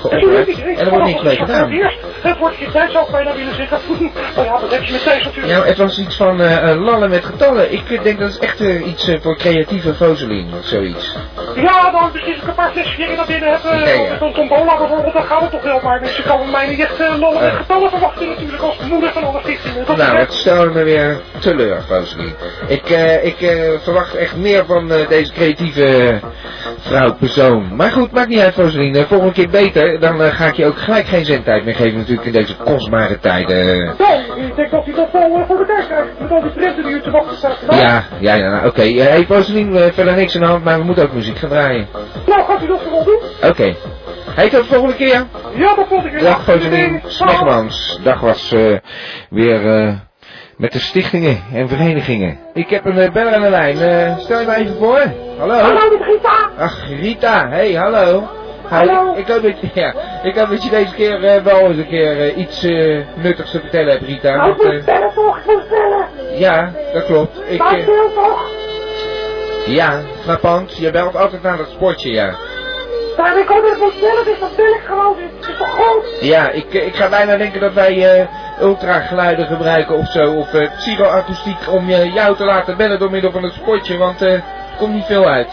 geopperd. 0.00 0.48
En 0.58 0.76
er 0.78 0.90
wordt 0.90 1.04
niks 1.04 1.22
mee 1.22 1.36
gedaan. 1.36 1.70
Het 2.20 2.38
wordt 2.38 2.56
je 2.56 2.70
zou 2.72 3.04
ik 3.06 3.10
bijna 3.12 3.34
willen 3.34 3.54
zeggen. 3.54 3.78
nou 4.36 4.46
ja, 4.48 4.58
dat 4.60 4.70
heb 4.70 4.82
je 4.82 4.92
met 4.92 5.02
Thijs 5.02 5.24
natuurlijk. 5.24 5.52
Nou, 5.54 5.66
het 5.66 5.76
was 5.76 5.98
iets 5.98 6.16
van 6.16 6.40
eh, 6.40 6.70
eh, 6.70 6.80
lallen 6.84 7.10
met 7.10 7.24
getallen. 7.24 7.72
Ik 7.72 7.90
eh, 7.90 8.02
denk 8.02 8.18
dat 8.18 8.28
is 8.28 8.38
echt 8.38 8.60
eh, 8.60 8.86
iets 8.86 9.08
eh, 9.08 9.20
voor 9.20 9.36
creatieve 9.36 9.94
fozelien 9.94 10.52
of 10.58 10.66
zoiets. 10.66 11.16
Ja, 11.54 11.90
dan 11.90 12.10
ik 12.14 12.42
een 12.46 12.54
paar 12.54 12.70
flesjes 12.70 12.96
hier 12.96 13.16
naar 13.16 13.26
binnen 13.26 13.50
heb. 13.50 13.60
Ja, 13.62 13.70
eh 13.70 14.08
ja. 14.08 14.18
Zo'n 14.18 14.32
tombola 14.32 14.76
bijvoorbeeld, 14.78 15.12
dan 15.12 15.22
gaat 15.24 15.40
het 15.40 15.50
toch 15.50 15.62
wel. 15.62 15.80
Maar 15.82 16.00
dus 16.00 16.16
je 16.16 16.22
kan 16.22 16.38
van 16.38 16.50
mij 16.50 16.66
niet 16.68 16.80
echt 16.80 17.00
uh, 17.00 17.18
lollen 17.18 17.42
met 17.42 17.52
Eh. 17.52 17.56
getallen 17.56 17.90
verwachten 17.90 18.28
natuurlijk 18.28 18.62
als 18.62 18.78
moeder 18.78 19.12
van 19.12 19.24
alle 19.24 19.40
stichtingen. 19.42 19.86
Dat 19.86 19.96
Nou, 19.96 20.14
is 20.14 20.20
het 20.20 20.32
stelde 20.32 20.70
me 20.70 20.82
weer 20.82 21.20
teleur, 21.40 21.82
fozelien. 21.88 22.34
Ik, 22.68 22.90
eh, 22.90 23.24
ik 23.24 23.40
eh, 23.40 23.70
verwacht 23.82 24.14
echt 24.14 24.36
meer 24.36 24.64
van 24.66 24.92
eh, 24.92 25.08
deze 25.08 25.32
creatieve 25.32 26.20
vrouw, 26.80 27.14
persoon. 27.14 27.76
Maar 27.76 27.90
goed, 27.90 28.10
maakt 28.12 28.28
niet 28.28 28.40
uit. 28.40 28.58
Eh, 28.58 29.04
volgende 29.08 29.32
keer 29.32 29.48
beter. 29.48 30.00
Dan 30.00 30.22
eh, 30.22 30.34
ga 30.34 30.46
ik 30.46 30.54
je 30.54 30.66
ook 30.66 30.78
gelijk 30.78 31.06
geen 31.06 31.24
zendtijd 31.24 31.64
meer 31.64 31.74
geven 31.74 31.98
natuurlijk 31.98 32.26
in 32.26 32.32
deze 32.32 32.56
kostbare 32.56 33.18
tijden. 33.20 33.94
Ik 34.56 34.60
denk 34.60 34.70
dat 34.70 34.84
hij 34.84 34.94
dat 34.94 35.10
wel 35.12 35.38
eh, 35.40 35.46
voor 35.46 35.58
elkaar 35.58 35.84
krijgt. 35.86 36.20
Met 36.20 36.30
al 36.30 36.40
die 36.42 36.50
printen 36.50 36.84
die 36.84 36.92
u 36.94 37.00
te 37.00 37.10
wachten 37.10 37.36
staat. 37.36 37.56
Ja, 37.70 38.02
ja, 38.20 38.34
ja, 38.34 38.50
nou, 38.50 38.66
oké. 38.66 38.82
Eh, 38.82 39.06
hey, 39.06 39.24
Foselien, 39.24 39.76
eh, 39.76 39.92
verder 39.92 40.14
niks 40.14 40.34
aan 40.34 40.40
de 40.40 40.46
hand, 40.46 40.64
maar 40.64 40.78
we 40.78 40.84
moeten 40.84 41.04
ook 41.04 41.12
muziek 41.12 41.38
gaan 41.38 41.48
draaien. 41.48 41.88
Nou, 42.26 42.42
gaat 42.44 42.62
u 42.62 42.66
dat 42.66 42.80
gewoon 42.80 43.04
doen? 43.04 43.20
Oké. 43.50 43.74
Hey, 44.34 44.50
tot 44.50 44.60
de 44.60 44.66
volgende 44.68 44.94
keer. 44.94 45.26
Ja, 45.54 45.74
dat 45.74 45.86
vond 45.88 46.04
ik. 46.04 46.20
Dag, 46.20 46.44
Foselien 46.44 47.02
Smegmans. 47.06 47.98
Dag 48.02 48.20
was 48.20 48.52
eh, 48.52 48.76
weer 49.30 49.60
met 50.56 50.72
de 50.72 50.78
stichtingen 50.78 51.42
en 51.52 51.68
verenigingen. 51.68 52.38
Ik 52.52 52.70
heb 52.70 52.84
een 52.84 53.12
beller 53.12 53.34
aan 53.34 53.42
de 53.42 53.50
lijn. 53.50 53.76
Stel 54.20 54.40
je 54.40 54.46
maar 54.46 54.56
even 54.56 54.76
voor. 54.76 55.02
Hallo. 55.38 55.54
Hallo, 55.54 55.88
dit 55.90 56.06
Rita. 56.06 56.50
Ach, 56.58 56.88
Rita. 56.88 57.48
Hey, 57.48 57.72
hallo. 57.72 58.28
Hallo. 58.68 59.14
Ik, 59.14 59.28
hoop 59.28 59.42
dat 59.42 59.60
je, 59.60 59.68
ja, 59.74 59.94
ik 60.22 60.36
hoop 60.36 60.48
dat 60.48 60.62
je 60.64 60.70
deze 60.70 60.94
keer 60.94 61.24
eh, 61.24 61.42
wel 61.42 61.60
eens 61.60 61.76
een 61.76 61.88
keer 61.88 62.20
eh, 62.20 62.36
iets 62.36 62.62
eh, 62.64 63.00
nuttigs 63.14 63.50
te 63.50 63.60
vertellen 63.60 63.90
hebt, 63.90 64.04
Rita. 64.04 64.34
Ik 64.34 64.56
moet 64.56 64.84
bellen. 64.84 66.38
ja, 66.38 66.72
dat 66.92 67.04
klopt. 67.04 67.40
Ik, 67.46 67.58
Maar 67.58 67.78
veel 67.78 68.12
toch? 68.14 68.50
ja, 69.66 70.00
frappant. 70.22 70.76
Je 70.76 70.90
belt 70.90 71.16
altijd 71.16 71.42
naar 71.42 71.56
dat 71.56 71.70
sportje, 71.70 72.10
ja. 72.10 72.34
Maar 73.16 73.38
ik 73.38 73.48
hoop 73.48 73.62
dat 73.62 73.78
moet 73.78 74.00
bellen, 74.00 74.24
dus 74.24 74.40
dat 74.40 74.56
bel 74.56 74.66
ik 74.66 74.82
gewoon. 74.86 75.16
Het 75.38 75.48
is 75.48 75.58
toch 75.58 75.68
goed? 75.70 76.18
Ja, 76.20 76.50
ik, 76.50 76.72
ik 76.72 76.94
ga 76.94 77.08
bijna 77.08 77.36
denken 77.36 77.60
dat 77.60 77.72
wij 77.72 78.18
eh 78.18 78.26
ultrageluiden 78.60 79.46
gebruiken 79.46 79.96
of 79.96 80.06
zo. 80.10 80.32
Of 80.32 80.54
eh 80.54 80.70
psychoakoestiek 80.76 81.56
om 81.70 81.90
eh, 81.90 82.14
jou 82.14 82.36
te 82.36 82.44
laten 82.44 82.76
bellen 82.76 82.98
door 82.98 83.10
middel 83.10 83.30
van 83.30 83.42
het 83.42 83.52
spotje. 83.52 83.96
Want 83.96 84.20
er 84.20 84.42
komt 84.78 84.94
niet 84.94 85.04
veel 85.04 85.26
uit. 85.26 85.48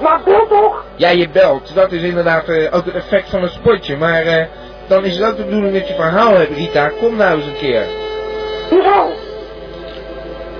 Maar 0.00 0.20
bel 0.24 0.46
toch? 0.48 0.84
Ja, 0.96 1.08
je 1.08 1.28
belt. 1.28 1.74
Dat 1.74 1.92
is 1.92 2.02
inderdaad 2.02 2.48
eh, 2.48 2.74
ook 2.74 2.84
het 2.84 2.94
effect 2.94 3.30
van 3.30 3.42
een 3.42 3.48
spotje. 3.48 3.96
Maar 3.96 4.22
eh, 4.22 4.46
dan 4.86 5.04
is 5.04 5.16
het 5.16 5.28
ook 5.28 5.36
de 5.36 5.44
bedoeling 5.44 5.74
dat 5.74 5.88
je 5.88 5.94
verhaal 5.94 6.34
hebt, 6.34 6.56
Rita. 6.56 6.90
Kom 7.00 7.16
nou 7.16 7.36
eens 7.36 7.46
een 7.46 7.56
keer. 7.56 7.84
Hoezo? 8.70 9.10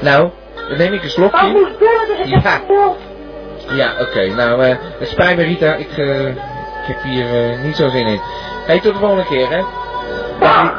Nou, 0.01 0.31
dan 0.69 0.79
neem 0.79 0.93
ik 0.93 1.03
een 1.03 1.11
slokje. 1.11 1.47
moest 1.47 1.79
bellen, 1.79 2.07
dus 2.07 2.19
ik 2.19 2.43
Ja. 2.43 2.61
Ja, 3.69 3.93
oké. 4.01 4.27
Nou, 4.27 4.65
eh 4.65 4.77
het 4.99 5.09
spijt 5.09 5.37
me, 5.37 5.43
Rita. 5.43 5.75
Ik, 5.75 5.91
ik 5.91 6.87
heb 6.87 7.03
hier 7.03 7.59
niet 7.65 7.77
zo 7.77 7.89
zin 7.89 8.07
in. 8.07 8.21
Hé, 8.67 8.81
tot 8.81 8.93
de 8.93 8.99
volgende 8.99 9.25
keer, 9.25 9.51
hè. 9.51 9.63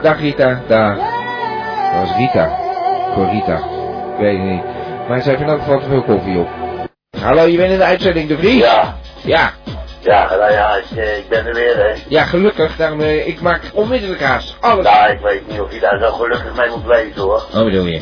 Dag 0.02 0.20
Rita. 0.20 0.62
Dag. 0.68 0.96
Dat 0.98 2.00
was 2.00 2.18
Rita. 2.18 2.50
Voor 3.14 3.26
Rita. 3.26 3.56
Ik 4.14 4.20
weet 4.20 4.38
het 4.38 4.48
niet. 4.48 4.64
Maar 5.08 5.22
ze 5.22 5.30
heeft 5.30 5.42
in 5.42 5.48
elk 5.48 5.60
geval 5.60 5.80
te 5.80 5.86
veel 5.86 6.04
koffie 6.04 6.40
op. 6.40 6.63
Hallo, 7.22 7.46
je 7.46 7.58
bent 7.58 7.72
in 7.72 7.78
de 7.78 7.84
uitzending, 7.84 8.28
De 8.28 8.38
Vries? 8.38 8.60
Ja, 8.62 8.98
Ja, 9.24 9.54
ja, 10.00 10.36
nou 10.36 10.52
ja, 10.52 10.76
ik, 10.76 10.98
eh, 10.98 11.18
ik 11.18 11.30
ben 11.30 11.46
er 11.46 11.54
weer, 11.54 11.76
hè. 11.78 11.94
ja 12.08 12.24
gelukkig. 12.24 12.76
Daarom, 12.76 13.02
eh, 13.02 13.28
ik 13.28 13.42
maak 13.42 13.62
onmiddellijk 13.74 14.22
haast. 14.22 14.56
Alles. 14.60 14.84
Nou, 14.86 15.12
ik 15.12 15.20
weet 15.20 15.48
niet 15.48 15.60
of 15.62 15.74
je 15.74 15.80
daar 15.80 16.00
zo 16.00 16.12
gelukkig 16.12 16.56
mee 16.56 16.70
moet 16.70 16.86
wezen, 16.86 17.22
hoor. 17.22 17.44
Wat 17.52 17.66
bedoel 17.66 17.86
je? 17.86 18.02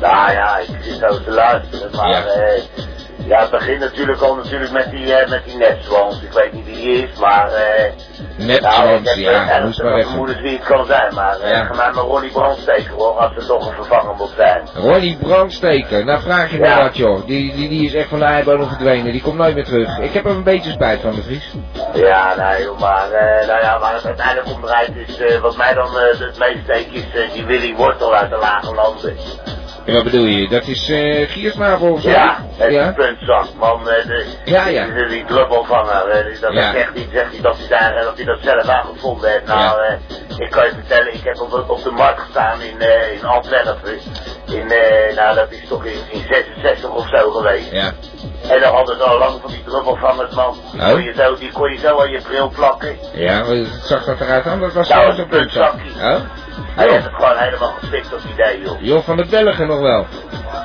Nou 0.00 0.32
ja, 0.32 0.58
ik 0.58 0.68
zit 0.80 0.98
zo 0.98 1.22
te 1.22 1.30
luisteren, 1.30 1.90
maar 1.96 2.08
Ja. 2.08 2.24
eh, 2.24 2.62
ja, 3.26 3.40
het 3.40 3.50
begint 3.50 3.80
natuurlijk 3.80 4.20
al 4.20 4.34
natuurlijk 4.34 4.70
met 4.72 4.90
die, 4.90 5.14
eh, 5.14 5.28
met 5.30 5.44
die 5.44 5.56
netswans. 5.56 6.22
Ik 6.22 6.32
weet 6.32 6.52
niet 6.52 6.64
wie 6.64 6.74
die 6.74 7.02
is, 7.02 7.18
maar 7.18 7.52
eh 7.52 7.92
nou, 8.36 8.60
zoals, 8.60 9.00
heb 9.04 9.16
ja, 9.16 9.48
eh, 9.48 9.64
moest 9.64 9.82
maar 9.82 9.92
even. 9.94 10.08
vermoedens 10.08 10.40
wie 10.40 10.56
het 10.56 10.64
kan 10.66 10.86
zijn, 10.86 11.14
maar 11.14 11.40
eh 11.40 11.50
Ja. 11.50 11.64
ga 11.64 11.74
mij 11.74 11.90
maar 11.92 12.04
Ronnie 12.04 12.30
Brandsteken 12.30 12.92
hoor, 12.94 13.12
als 13.18 13.36
er 13.36 13.46
toch 13.46 13.66
een 13.66 13.74
vervanger 13.74 14.14
moet 14.14 14.32
zijn. 14.36 14.62
Ronnie 14.74 15.16
Brandsteker, 15.16 16.04
nou 16.04 16.20
vraag 16.22 16.50
je 16.50 16.58
me 16.58 16.66
Ja. 16.66 16.82
wat 16.82 16.96
joh. 16.96 17.26
Die, 17.26 17.54
die, 17.54 17.68
die 17.68 17.86
is 17.86 17.94
echt 17.94 18.08
van 18.08 18.18
de 18.18 18.24
eibodem 18.24 18.68
verdwenen. 18.68 19.12
Die 19.12 19.22
komt 19.22 19.36
nooit 19.36 19.54
meer 19.54 19.64
terug. 19.64 19.98
Ik 19.98 20.12
heb 20.12 20.24
er 20.24 20.30
een 20.30 20.42
beetje 20.44 20.70
spijt 20.70 21.00
van, 21.00 21.14
De 21.14 21.22
Vries. 21.22 21.52
Ja, 21.94 22.34
nee, 22.36 22.62
joh, 22.62 22.78
maar 22.80 23.10
eh, 23.10 23.46
nou 23.46 23.60
ja, 23.62 23.78
waar 23.78 23.94
het 23.94 24.04
uiteindelijk 24.06 24.54
om 24.54 24.60
draait 24.62 24.96
is, 25.06 25.18
eh, 25.18 25.38
wat 25.40 25.56
mij 25.56 25.74
dan 25.74 25.86
eh, 25.98 26.18
het 26.18 26.38
meest 26.38 26.58
steekt 26.64 26.92
is 26.94 27.20
eh, 27.22 27.32
die 27.32 27.44
Willy 27.44 27.74
Wortel 27.74 28.14
uit 28.14 28.30
de 28.30 28.36
lage 28.36 28.74
landen. 28.74 29.16
En 29.86 29.94
wat 29.94 30.04
bedoel 30.04 30.24
je? 30.24 30.48
Dat 30.48 30.66
is 30.66 30.88
eh 30.88 31.28
Giersnavel 31.30 31.92
of 31.92 32.00
zo? 32.00 32.10
Ja, 32.10 32.36
het 32.56 32.72
ja? 32.72 32.94
man. 33.58 33.88
eh, 33.90 34.06
De, 34.06 34.26
Ja, 34.44 34.66
ja. 34.68 34.86
Die, 34.86 35.06
die 35.08 35.24
druppelvanger. 35.24 36.08
eh, 36.08 36.24
die- 36.26 36.40
Dat 36.40 36.52
Ja. 36.52 36.72
zegt 36.72 36.90
hij, 36.94 37.08
zegt 37.12 37.32
hij 37.32 37.40
dat 37.42 37.56
hij, 37.58 37.68
daar, 37.68 37.96
eh, 37.96 38.04
dat 38.04 38.16
hij 38.16 38.24
dat 38.24 38.38
zelf 38.42 38.68
aangevonden 38.68 39.30
heeft. 39.30 39.46
Nou, 39.46 39.80
eh, 39.82 39.92
ik 40.38 40.50
kan 40.50 40.64
je 40.64 40.70
vertellen, 40.72 41.14
ik 41.14 41.20
heb 41.24 41.40
op, 41.40 41.50
de- 41.50 41.64
op 41.72 41.82
de 41.82 41.90
markt 41.90 42.20
gestaan 42.20 42.60
in, 42.60 42.80
eh, 42.80 43.12
in 43.12 43.24
Antwerpen. 43.24 43.98
In, 44.46 44.70
eh, 44.70 45.16
nou, 45.16 45.34
dat 45.34 45.50
is 45.50 45.68
toch 45.68 45.84
in, 45.84 45.98
in 46.10 46.24
66 46.30 46.90
of 46.90 47.08
zo 47.08 47.30
geweest. 47.30 47.70
Ja. 47.72 47.92
En 48.48 48.60
dan 48.60 48.74
hadden 48.74 48.96
ze 48.96 49.02
al 49.02 49.18
lang 49.18 49.40
van 49.40 49.50
die 49.50 49.64
druppelvangers, 49.66 50.34
man. 50.34 50.56
Oh. 50.80 50.90
kon 50.90 51.02
je 51.02 51.12
zo, 51.16 51.36
die 51.36 51.52
kon 51.52 51.72
je 51.72 51.78
zo 51.78 52.00
aan 52.00 52.10
je 52.10 52.20
bril 52.20 52.48
plakken. 52.54 52.96
Ja, 53.12 53.44
zag 53.84 54.04
dat 54.04 54.20
eruit 54.20 54.44
dan? 54.44 54.60
Dat 54.60 54.72
was 54.72 54.88
Nou, 54.88 55.02
zo 55.02 55.08
een 55.08 55.16
zo'n 55.16 55.26
puntzak. 55.28 55.70
puntzakje. 55.76 56.14
Oh? 56.14 56.20
Hij 56.74 56.88
het 56.88 57.14
gewoon 57.14 57.36
helemaal 57.36 57.74
op 57.82 57.90
die 57.90 58.32
idee, 58.32 58.60
joh. 58.60 58.80
Joh, 58.80 59.02
van 59.04 59.16
de 59.16 59.26
Belgen 59.26 59.66
nog 59.66 59.80
wel. 59.80 60.06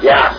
Ja, 0.01 0.32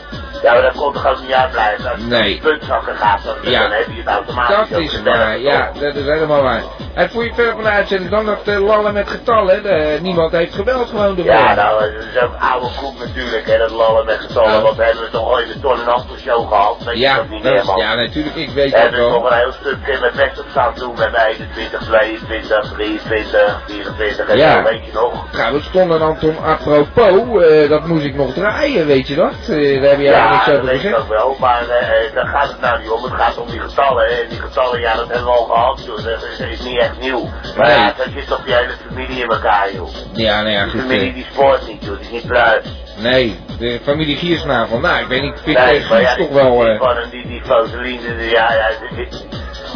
Ja, 0.43 0.53
maar 0.53 0.63
dat 0.63 0.75
kon 0.77 0.93
toch 0.93 1.07
ook 1.07 1.21
niet 1.21 1.33
uitblijven. 1.33 1.91
Als 1.91 2.01
je 2.01 2.07
Nee. 2.07 2.23
die 2.23 2.41
puntzakken 2.41 2.97
gaat, 2.97 3.21
dan, 3.25 3.51
Ja. 3.53 3.63
dan 3.63 3.71
heb 3.71 3.87
je 3.87 3.97
het 3.97 4.07
automatisch 4.07 4.69
Dat 4.71 4.79
is 4.81 5.03
waar, 5.03 5.39
ja, 5.39 5.71
dat 5.81 5.95
is 5.95 6.05
helemaal 6.05 6.43
waar. 6.43 6.63
En 6.95 7.11
voor 7.11 7.25
je 7.25 7.33
verder 7.35 7.53
van 7.55 7.63
de 7.63 7.69
uitzending 7.69 8.11
dan 8.11 8.27
dat 8.27 8.41
eh, 8.45 8.59
lallen 8.67 8.93
met 8.93 9.09
getallen. 9.09 9.63
De, 9.63 9.99
niemand 10.03 10.33
heeft 10.33 10.55
gebeld 10.55 10.89
gewoon 10.89 11.15
de 11.15 11.23
Ja, 11.23 11.55
nou, 11.55 11.81
dat 11.81 11.91
is 12.15 12.23
ook 12.23 12.33
oude 12.53 12.67
koek 12.81 12.99
natuurlijk, 12.99 13.47
hè, 13.47 13.59
dat 13.59 13.71
lallen 13.71 14.05
met 14.07 14.19
getallen, 14.21 14.57
Oh. 14.57 14.63
want 14.63 14.77
we 14.77 14.85
hebben 14.85 15.11
toch 15.11 15.29
ooit 15.33 15.53
de 15.53 15.61
Ton 15.61 15.79
en 15.89 16.19
show 16.19 16.49
gehad, 16.49 16.77
weet 16.85 16.95
je 16.95 17.01
ja, 17.01 17.17
dat 17.17 17.29
niet 17.29 17.43
dat 17.43 17.53
meer, 17.53 17.61
is- 17.61 17.67
man? 17.67 17.79
ja, 17.79 17.95
natuurlijk, 17.95 18.37
ik 18.37 18.51
weet 18.51 18.65
We 18.65 18.71
dat 18.71 18.81
hebben 18.81 19.01
nog 19.01 19.23
wel. 19.23 19.33
een 19.33 19.39
heel 19.39 19.53
stuk 19.53 19.77
eh, 19.87 20.01
met 20.01 20.13
best 20.15 20.39
op 20.41 20.47
staan 20.51 20.73
doen 20.75 20.95
met 20.99 21.13
mij 21.13 21.27
21, 21.31 21.83
22, 21.83 22.73
23, 22.73 23.61
24 23.67 24.29
en 24.29 24.37
Ja. 24.37 24.53
zo, 24.57 24.63
weet 24.63 24.85
je 24.87 24.93
nog? 24.93 25.27
Trouwens, 25.31 25.71
Ton 25.73 25.93
en 25.93 26.03
Anton, 26.03 26.37
apropos, 26.45 27.43
eh, 27.45 27.69
dat 27.69 27.87
moest 27.87 28.05
ik 28.05 28.15
nog 28.15 28.33
draaien, 28.33 28.87
weet 28.87 29.09
je 29.09 29.15
dat? 29.15 29.33
Eh, 29.49 29.81
daar 29.81 29.91
heb 29.91 30.01
ja, 30.01 30.13
niks 30.33 30.45
dat 30.47 30.55
over 30.55 30.67
weet 30.67 30.75
ik 30.75 30.81
gezegd. 30.81 31.03
ook 31.03 31.09
wel, 31.09 31.37
maar 31.41 31.69
eh, 31.69 32.15
daar 32.15 32.27
gaat 32.27 32.49
het 32.49 32.61
nou 32.61 32.81
niet 32.81 32.91
om. 32.91 33.03
Het 33.05 33.13
gaat 33.15 33.39
om 33.39 33.51
die 33.51 33.61
getallen. 33.61 34.05
hè. 34.07 34.11
En 34.23 34.29
die 34.29 34.41
getallen, 34.41 34.81
ja, 34.81 34.95
dat 34.95 35.07
hebben 35.09 35.25
we 35.25 35.31
al 35.31 35.45
gehad, 35.45 35.85
joh. 35.85 35.97
Dat 36.05 36.23
is, 36.23 36.39
is 36.47 36.61
niet 36.63 36.79
echt 36.79 36.99
nieuw. 37.01 37.29
Maar 37.57 37.67
Nee. 37.67 37.77
ja, 37.79 37.93
dat 37.97 38.07
zit 38.15 38.27
toch 38.29 38.45
die 38.45 38.55
hele 38.55 38.73
familie 38.89 39.23
in 39.23 39.29
elkaar, 39.31 39.73
joh. 39.73 39.89
Ja, 40.13 40.37
nou 40.43 40.51
ja, 40.55 40.65
Die 40.65 40.81
familie 40.81 41.09
eh, 41.09 41.15
die 41.15 41.27
spoort 41.33 41.67
niet, 41.67 41.85
joh. 41.85 41.97
Die 41.97 42.05
is 42.07 42.11
niet 42.11 42.27
pluis. 42.27 42.65
nee, 42.97 43.41
de 43.59 43.81
familie 43.85 44.17
Giersnavel. 44.17 44.79
Nou, 44.79 45.01
ik 45.01 45.07
weet 45.07 45.23
niet, 45.23 45.35
ik 45.35 45.43
vind 45.43 45.59
Nee, 45.59 45.85
maar 45.89 46.01
ja, 46.01 46.15
toch 46.17 46.29
wel... 46.31 46.67
eh, 46.67 46.79
van 46.79 46.97
die, 47.11 47.27
die 47.27 47.43
Foseline, 47.45 48.17
die- 48.17 48.31
ja, 48.31 48.53
ja, 48.53 48.69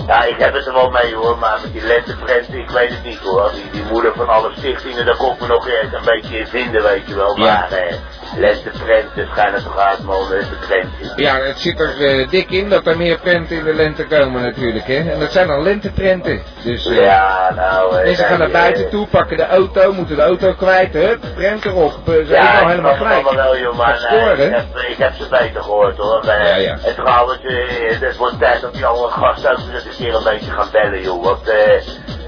ja, 0.07 0.23
ik 0.25 0.35
heb 0.39 0.55
het 0.55 0.67
er 0.67 0.73
wel 0.73 0.91
mee 0.91 1.15
hoor, 1.15 1.39
maar 1.39 1.59
met 1.63 1.73
die 1.73 1.83
lenteprenten, 1.83 2.59
ik 2.59 2.71
weet 2.71 2.91
het 2.91 3.05
niet 3.05 3.19
hoor. 3.19 3.51
Die, 3.55 3.71
die 3.73 3.83
moeder 3.93 4.13
van 4.17 4.29
alle 4.29 4.51
stichtingen, 4.57 5.07
daar 5.07 5.17
kon 5.17 5.33
ik 5.33 5.41
me 5.41 5.47
nog 5.47 5.69
eens 5.69 5.93
een 5.93 6.05
beetje 6.05 6.39
in 6.39 6.47
vinden, 6.47 6.83
weet 6.83 7.03
je 7.09 7.15
wel. 7.15 7.37
Ja. 7.39 7.69
Maar 8.41 8.51
lenteprenten 8.51 9.27
schijnen 9.33 9.63
toch 9.65 9.79
uit, 9.79 10.03
man, 10.03 10.29
lenteprentjes. 10.29 11.13
Ja, 11.17 11.37
het 11.41 11.59
zit 11.59 11.81
er 11.81 12.05
eh, 12.07 12.29
dik 12.29 12.51
in 12.51 12.69
dat 12.69 12.87
er 12.87 12.97
meer 12.97 13.19
prenten 13.19 13.57
in 13.57 13.65
de 13.65 13.75
lente 13.75 14.05
komen 14.07 14.43
natuurlijk, 14.43 14.87
hè. 14.87 15.11
En 15.11 15.21
dat 15.21 15.33
zijn 15.33 15.47
dan 15.47 15.63
lenteprenten. 15.63 16.43
Dus 16.63 16.87
eh, 16.87 16.97
Ja, 16.97 17.53
nou... 17.57 17.97
eh, 17.97 18.05
mensen 18.05 18.25
gaan 18.25 18.39
naar 18.39 18.51
buiten 18.51 18.89
toe, 18.91 19.07
pakken 19.07 19.37
de 19.37 19.47
auto, 19.47 19.93
moeten 19.93 20.17
de 20.17 20.23
auto 20.23 20.53
kwijt, 20.53 20.93
hup, 20.93 21.21
prent 21.35 21.65
erop. 21.65 21.93
Ze 22.07 22.25
Ja, 22.29 22.43
hebben 22.43 22.63
al 22.63 22.69
helemaal 22.69 22.95
gelijk. 22.95 23.15
allemaal 23.15 23.35
wel, 23.45 23.59
joh, 23.59 23.77
maar 23.77 24.09
nee, 24.11 24.47
ik, 24.47 24.53
heb, 24.53 24.67
ik 24.89 24.97
heb 24.99 25.15
ze 25.15 25.29
beter 25.31 25.63
gehoord, 25.63 25.97
hoor. 25.97 26.21
Eh, 26.25 26.49
Ja, 26.49 26.57
ja. 26.57 26.77
En 26.85 26.95
trouwens, 26.95 27.39
het 28.01 28.17
wordt 28.17 28.39
tijd 28.39 28.61
dat 28.61 28.75
die 28.75 28.87
andere 28.87 29.11
gasten 29.13 29.51
ook 29.51 29.59
eens 29.75 29.85
een 29.85 29.91
keer 30.05 30.15
een 30.15 30.25
beetje 30.25 30.51
gaan 30.51 30.69
bellen, 30.73 31.03
joh. 31.03 31.25
Want 31.25 31.49
eh, 31.49 31.81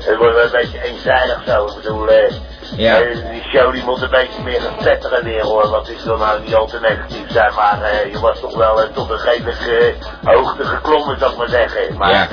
het 0.09 0.16
wordt 0.16 0.35
wel 0.35 0.44
een 0.44 0.51
beetje 0.51 0.83
eenzijdig 0.85 1.42
zo. 1.47 1.64
Ik 1.66 1.75
bedoel, 1.83 2.09
eh, 2.09 2.33
Ja. 2.77 3.01
eh, 3.01 3.16
die 3.33 3.42
show 3.53 3.73
die 3.73 3.83
moet 3.85 4.03
een 4.03 4.11
beetje 4.11 4.42
meer 4.42 4.61
gaan 4.61 4.73
spetteren 4.81 5.25
weer, 5.25 5.42
hoor. 5.42 5.68
Want 5.68 5.90
ik 5.90 5.99
wil 6.05 6.16
nou 6.16 6.40
niet 6.40 6.55
al 6.55 6.66
te 6.66 6.79
negatief 6.81 7.31
zijn, 7.31 7.55
maar 7.55 7.83
eh, 7.83 8.12
je 8.12 8.21
was 8.21 8.40
toch 8.40 8.57
wel 8.57 8.83
eh, 8.83 8.88
tot 8.94 9.11
een 9.11 9.18
redelijke 9.21 9.94
hoogte 10.25 10.64
geklommen, 10.64 11.18
zou 11.18 11.31
ik 11.33 11.37
maar 11.38 11.49
zeggen. 11.49 11.97
Maar, 11.97 12.11
Ja. 12.11 12.27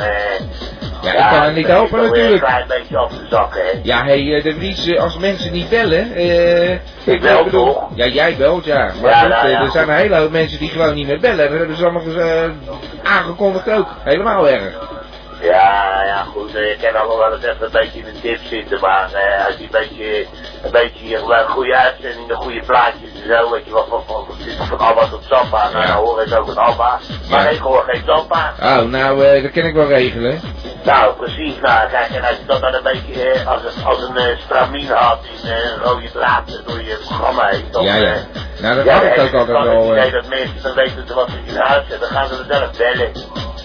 Ja, 1.01 1.11
ik 1.13 1.29
kan 1.29 1.41
het 1.43 1.55
niet 1.55 1.67
helpen 1.67 1.99
is 2.01 2.07
natuurlijk. 2.07 2.33
een 2.41 2.47
klein 2.47 2.67
beetje 2.67 2.97
af 2.97 3.09
te 3.11 3.25
zakken, 3.29 3.61
hè. 3.61 3.71
Ja, 3.83 4.03
hé, 4.03 4.29
hey, 4.31 4.41
de 4.41 4.53
Vries, 4.53 4.97
als 4.97 5.17
mensen 5.17 5.51
niet 5.51 5.69
bellen. 5.69 6.17
Ik 7.03 7.21
bel 7.21 7.43
bedoel- 7.43 7.73
toch? 7.73 7.83
Ja, 7.95 8.05
jij 8.05 8.35
belt, 8.37 8.65
ja. 8.65 8.91
Maar 9.01 9.11
Ja, 9.11 9.19
goed, 9.19 9.29
nou 9.29 9.47
ja, 9.49 9.61
er 9.61 9.71
zijn 9.71 9.89
een 9.89 9.95
hele 9.95 10.15
hoop 10.15 10.31
mensen 10.31 10.59
die 10.59 10.69
gewoon 10.69 10.93
niet 10.93 11.07
meer 11.07 11.19
bellen. 11.19 11.49
Dat 11.49 11.57
hebben 11.57 11.75
ze 11.77 11.83
allemaal 11.83 12.51
aangekondigd 13.03 13.69
ook. 13.69 13.87
Helemaal 14.03 14.47
erg. 14.49 14.73
Ja, 15.45 16.03
ja, 16.05 16.23
goed, 16.33 16.55
eh, 16.55 16.69
je 16.69 16.77
kan 16.81 16.95
allemaal 16.99 17.17
wel 17.17 17.33
eens 17.33 17.43
even 17.43 17.65
een 17.65 17.71
beetje 17.71 17.99
in 17.99 18.05
een 18.05 18.19
dip 18.21 18.39
zitten, 18.49 18.79
maar 18.79 19.09
eh, 19.13 19.45
als 19.45 19.55
je 19.57 19.63
een 19.63 19.69
beetje, 19.71 20.25
een 20.63 20.71
beetje 20.71 21.17
een 21.17 21.49
goede 21.49 21.75
uitzending, 21.75 22.29
een 22.29 22.35
goede 22.35 22.61
plaatjes 22.65 23.09
en 23.21 23.27
zo, 23.35 23.51
weet 23.51 23.65
je 23.65 23.71
wel, 23.73 23.85
van, 23.89 24.03
van, 24.07 24.25
van, 24.67 24.77
Alba 24.79 25.07
tot 25.07 25.23
Zampa, 25.29 25.69
nou, 25.69 25.85
dan 25.87 25.95
hoor 25.95 26.21
ik 26.21 26.33
ook 26.39 26.47
het 26.47 26.57
Alba, 26.57 26.99
maar 27.29 27.43
Ja. 27.43 27.49
ik 27.49 27.59
hoor 27.59 27.83
geen 27.87 28.03
Zampa. 28.05 28.53
Oh, 28.59 28.81
nou, 28.89 29.25
eh, 29.25 29.41
dat 29.43 29.51
kan 29.51 29.63
ik 29.63 29.73
wel 29.73 29.87
regelen. 29.87 30.41
Nou, 30.83 31.13
precies, 31.15 31.59
nou, 31.61 31.89
kijk, 31.89 32.09
en 32.09 32.21
als 32.23 32.37
je 32.37 32.45
dat 32.45 32.61
dan 32.61 32.73
een 32.73 32.83
beetje 32.83 33.29
eh, 33.31 33.47
als 33.47 33.61
een, 33.75 33.83
als 33.85 34.01
een 34.03 34.15
uh, 34.15 34.37
stramien 34.37 34.87
had 34.91 35.19
in 35.43 35.49
eh, 35.51 35.71
een 35.71 35.79
rode 35.81 36.11
draad 36.11 36.61
door 36.65 36.81
je 36.81 36.97
programma 37.07 37.47
heen, 37.47 37.65
dan, 37.71 37.83
Ja, 37.83 37.95
ja. 37.95 38.13
eh, 38.13 38.21
Nou, 38.61 38.75
dat 38.75 38.85
ja, 38.85 38.93
had 38.93 39.03
ik 39.03 39.19
ook 39.23 39.33
altijd 39.33 39.67
wel. 39.67 39.95
eh, 39.95 40.11
dat 40.11 40.27
mensen 40.27 40.61
dan 40.63 40.73
weten 40.75 41.15
wat 41.15 41.29
ze 41.29 41.37
in 41.51 41.55
huis 41.57 41.87
hebben, 41.87 42.09
dan 42.09 42.17
gaan 42.17 42.27
ze 42.27 42.33
er 42.33 42.45
zelf 42.55 42.77
bellen. 42.77 43.11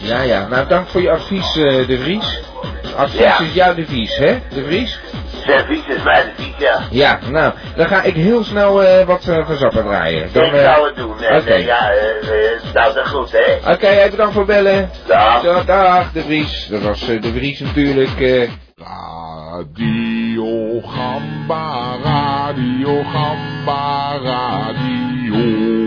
Ja, 0.03 0.23
ja. 0.23 0.47
Nou, 0.49 0.69
dank 0.69 0.89
voor 0.89 1.01
je 1.03 1.11
advies, 1.11 1.57
eh, 1.57 1.87
De 1.87 1.99
Vries. 2.03 2.41
Advies 2.97 3.21
Ja. 3.21 3.41
is 3.41 3.55
jouw 3.55 3.75
devies, 3.75 4.17
hè, 4.17 4.39
De 4.55 4.65
Vries? 4.65 4.99
Servies 5.47 5.87
is 5.87 6.03
mijn 6.03 6.27
devies, 6.37 6.55
ja. 6.59 6.81
Ja, 6.91 7.19
nou, 7.31 7.53
dan 7.77 7.87
ga 7.87 8.03
ik 8.03 8.15
heel 8.15 8.45
snel 8.45 8.83
eh, 8.85 9.07
wat 9.07 9.29
eh, 9.29 9.47
van 9.47 9.57
Zappa 9.57 9.83
draaien. 9.83 10.29
Dan, 10.33 10.45
ik 10.45 10.53
eh, 10.53 10.73
zou 10.73 10.87
het 10.87 10.97
doen, 10.97 11.23
en 11.23 11.41
oké. 11.41 11.51
eh, 11.51 11.67
ja, 11.67 11.91
eh, 11.91 12.55
eh, 12.55 12.75
nou, 12.75 12.95
dat 12.95 13.09
goed, 13.09 13.33
hè. 13.33 13.73
Oké, 13.73 13.87
even 13.89 14.11
bedankt 14.11 14.35
voor 14.35 14.45
bellen. 14.45 14.91
Dag. 15.07 15.43
Ja, 15.43 15.63
dag, 15.63 16.13
De 16.13 16.23
Vries. 16.23 16.67
Dat 16.71 16.83
was 16.83 17.09
eh, 17.09 17.23
De 17.23 17.33
Vries 17.33 17.61
natuurlijk. 17.61 18.21
eh. 18.21 18.49
Radio 18.77 20.81
Gamba, 20.81 21.97
Radio 22.03 23.03
Gamba, 23.03 24.19
Radio. 24.23 25.80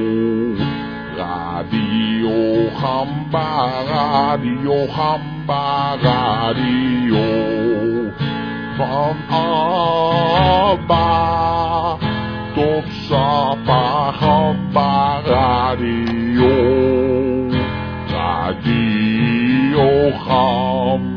Gamba, 2.84 3.48
Radio 3.88 4.86
Gamba, 4.88 5.96
Radio. 6.04 8.12
Van 8.78 9.16
Abba 10.60 11.98
tot 12.54 12.84
Sapa 13.08 14.12
Gamba, 14.20 15.22
Radio. 15.26 16.56
Radio 18.12 20.12
Gamba. 20.28 21.13